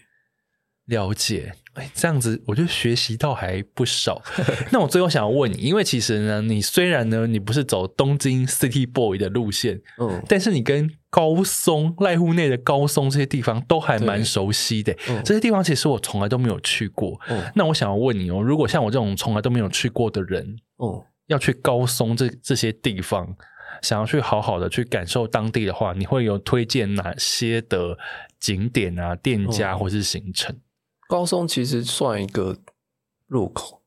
[0.86, 1.52] 了解。
[1.74, 4.22] 哎，这样子我就学习到还不少。
[4.72, 14.96] 那我最后想要问你，因为其实呢，你虽然呢，你不是走东京 City Boy 的路线，嗯，但是你跟高松、濑户内的高松这些地方都还蛮熟悉的。
[15.10, 17.20] 嗯，这些地方其实我从来都没有去过。
[17.28, 23.36] 嗯，那我想要问你哦，如果像我这种从来都没有去过的人，嗯，要去高松这这些地方，
[23.82, 27.98] 想要去好好的去感受当地的话，你会有推荐哪些的
[28.40, 30.60] 景点啊、店家或是行程？
[31.08, 32.58] 高松其实算一个
[33.28, 33.82] 入口，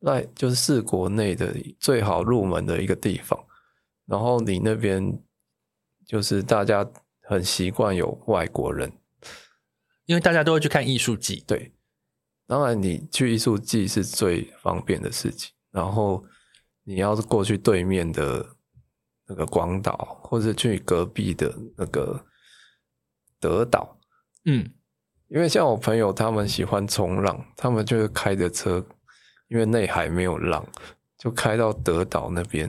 [0.00, 3.38] 那就是四国内的最好入门的一个地方。
[4.06, 5.22] 然后你那边
[6.04, 6.84] 就是大家
[7.22, 8.92] 很习惯有外国人，
[10.06, 11.44] 因为大家都会去看艺术季。
[11.46, 11.72] 对，
[12.46, 15.52] 当然你去艺术季是最方便的事情。
[15.70, 16.24] 然后
[16.84, 18.44] 你要是过去对面的
[19.26, 22.24] 那个广岛，或者去隔壁的那个
[23.38, 23.98] 德岛，
[24.44, 24.70] 嗯。
[25.32, 28.84] 因为像我朋友，他们喜欢冲浪，他们就是开着车，
[29.46, 30.66] 因为内海没有浪，
[31.16, 32.68] 就开到德岛那边，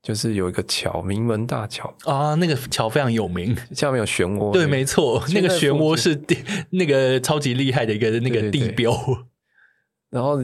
[0.00, 6.38] 就是有一个桥，名门大桥啊，那个桥非常有名，下面有漩涡，对，没错，那个漩涡是地
[6.70, 8.90] 那个超级厉害的一个那个地标。
[10.08, 10.42] 然后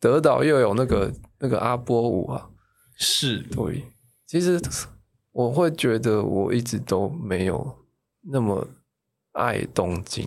[0.00, 2.48] 德岛又有那个那个阿波舞啊，
[2.96, 3.84] 是对，
[4.26, 4.60] 其实
[5.32, 7.84] 我会觉得我一直都没有
[8.22, 8.68] 那么
[9.32, 10.26] 爱东京。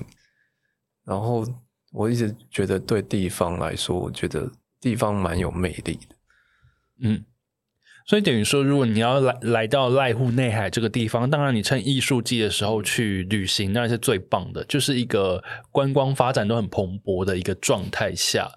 [1.04, 1.46] 然后
[1.92, 4.50] 我一直觉得，对地方来说，我觉得
[4.80, 6.16] 地方蛮有魅力的。
[7.04, 7.26] 嗯，
[8.06, 18.52] 所以等于说，如果你要来来到濑户内海这个地方，当然你趁艺术季的时候去旅行，那是最棒的，就是一个观光发展都很蓬勃的一个状态下。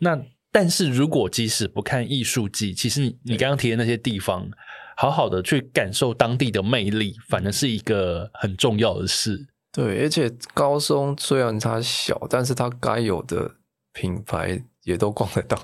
[0.00, 0.20] 那
[0.54, 4.48] 但是如果即使不看艺术季，其实你你刚刚提的那些地方，
[4.96, 9.48] 好好的去感受当地的魅力，反而是一个很重要的事。
[9.72, 13.56] 对，而且高松虽然它小，但是它该有的
[13.92, 15.58] 品牌也都逛得到。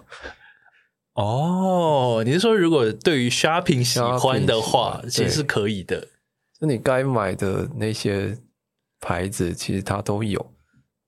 [1.13, 6.09] 哦，你是说如果对于 shopping 喜欢的话，其实是可以的。
[6.61, 8.37] 就你该买的那些
[8.99, 10.53] 牌子，其实它都有。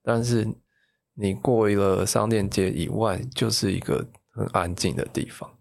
[0.04, 0.46] 但是
[1.14, 5.58] 你过了商店街以外，就是一个很安静的地方。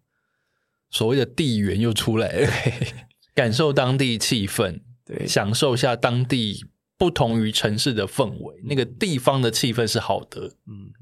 [0.90, 2.52] 所谓的地缘又出来了，
[3.36, 6.66] 感受当地气氛，对，享受一下当地。
[6.98, 10.56] 不同于城市的氛围，那个地方的气氛是好的。
[10.68, 10.94] 嗯，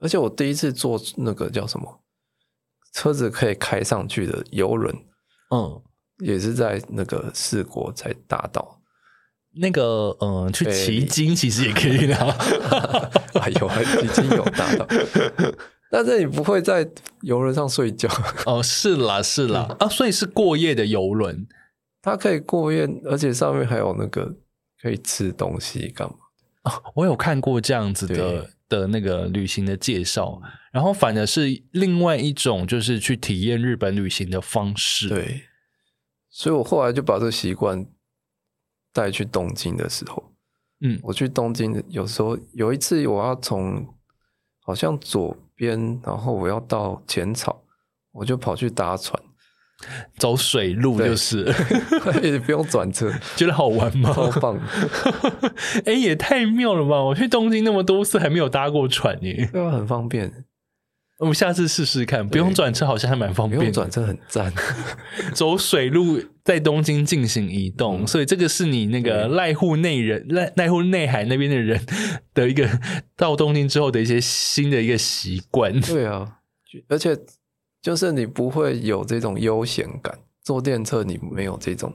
[0.00, 2.02] 而且我第一次坐那个叫什么
[2.92, 4.92] 车子可以开上去的游轮，
[5.52, 5.80] 嗯，
[6.18, 8.73] 也是在那个四国才大到。
[9.56, 12.14] 那个嗯，去骑鲸其实也可以的。
[13.40, 14.86] 哎呦，骑鲸有大到，
[15.90, 16.88] 但是你不会在
[17.22, 18.08] 游轮上睡觉。
[18.46, 21.46] 哦，是啦，是啦，嗯、啊，所以是过夜的游轮，
[22.02, 24.36] 它可以过夜，而且上面还有那个。
[24.82, 26.14] 可以吃东西干嘛？
[26.64, 30.38] 哦，我有看过这样子的的那个旅行的介绍，
[30.72, 35.08] 然后反而是另外一种，就是去体验日本旅行的方式。
[35.08, 35.44] 对，
[36.28, 37.86] 所以我后来就把这个习惯
[38.94, 40.32] 带去东京的时候，
[40.80, 43.86] 嗯，我去东京有时候有一次我要从
[44.62, 47.62] 好像左边，然后我要到浅草，
[48.12, 49.22] 我就跑去搭船。
[50.16, 51.44] 走水路就是，
[52.22, 54.10] 也不用转车， 觉得好玩吗？
[54.14, 54.56] 超棒！
[55.84, 57.02] 哎、欸，也太妙了吧！
[57.02, 60.43] 我去东京那么多次，还没有搭过船耶，对啊，很方便。
[61.18, 63.58] 我们下次试试看，不用转车，好像还蛮方便。
[63.58, 64.52] 不用转车很赞，
[65.34, 71.80] 走水路在东京进行移动，嗯、所以这个是你那个濑户内人、濑濑户内海那边的人
[72.32, 72.68] 的一个
[73.16, 75.80] 到东京之后的一些新的一个习惯。
[75.80, 76.38] 对啊，
[76.88, 77.18] 而且。
[77.84, 81.92] 就是你不会有这种悠闲感，坐电车你没有这种。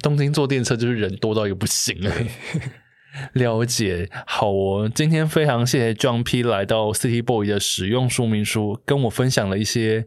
[0.00, 2.10] 东京坐电车就是人多到一个不行了。
[3.34, 4.90] 了解，好哦。
[4.94, 10.06] 今天非常谢谢 John P 来到 City Boy 的使用说明书，跟我分享了一些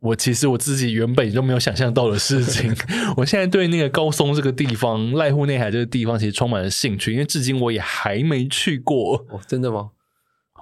[0.00, 2.74] 我其实我自己原本也都没有想象到的事情。
[3.18, 9.16] 我现在对那个高松这个地方、濑户内海这个地方其实充满了兴趣，因为至今我也还没去过。
[9.28, 9.90] 哦，真的吗？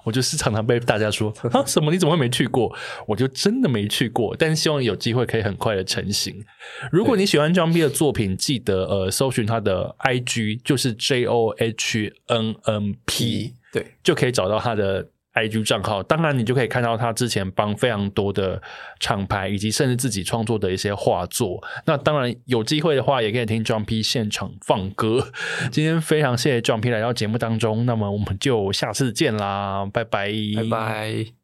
[0.05, 2.75] 我就是常常被大家说 啊，什么你怎么会没去过？
[3.07, 6.45] 我就真的没去过，但是希望有机会可以很快的成型。
[6.91, 15.09] 如果你喜欢 John P 的作品，记得呃搜寻他的 IG，就是 J O H N N P，对，就可以找到他的。
[15.39, 18.61] IG 账号，当然你就可以看到他之前帮非常多的
[18.99, 21.63] 厂牌，以及甚至自己创作的一些画作。
[21.87, 25.29] 那当然有机会的话，也可以听 John P 现场放歌。
[25.71, 31.38] 今天非常谢谢 John P 来到节目当中，那么我们就下次见啦，拜拜，拜拜。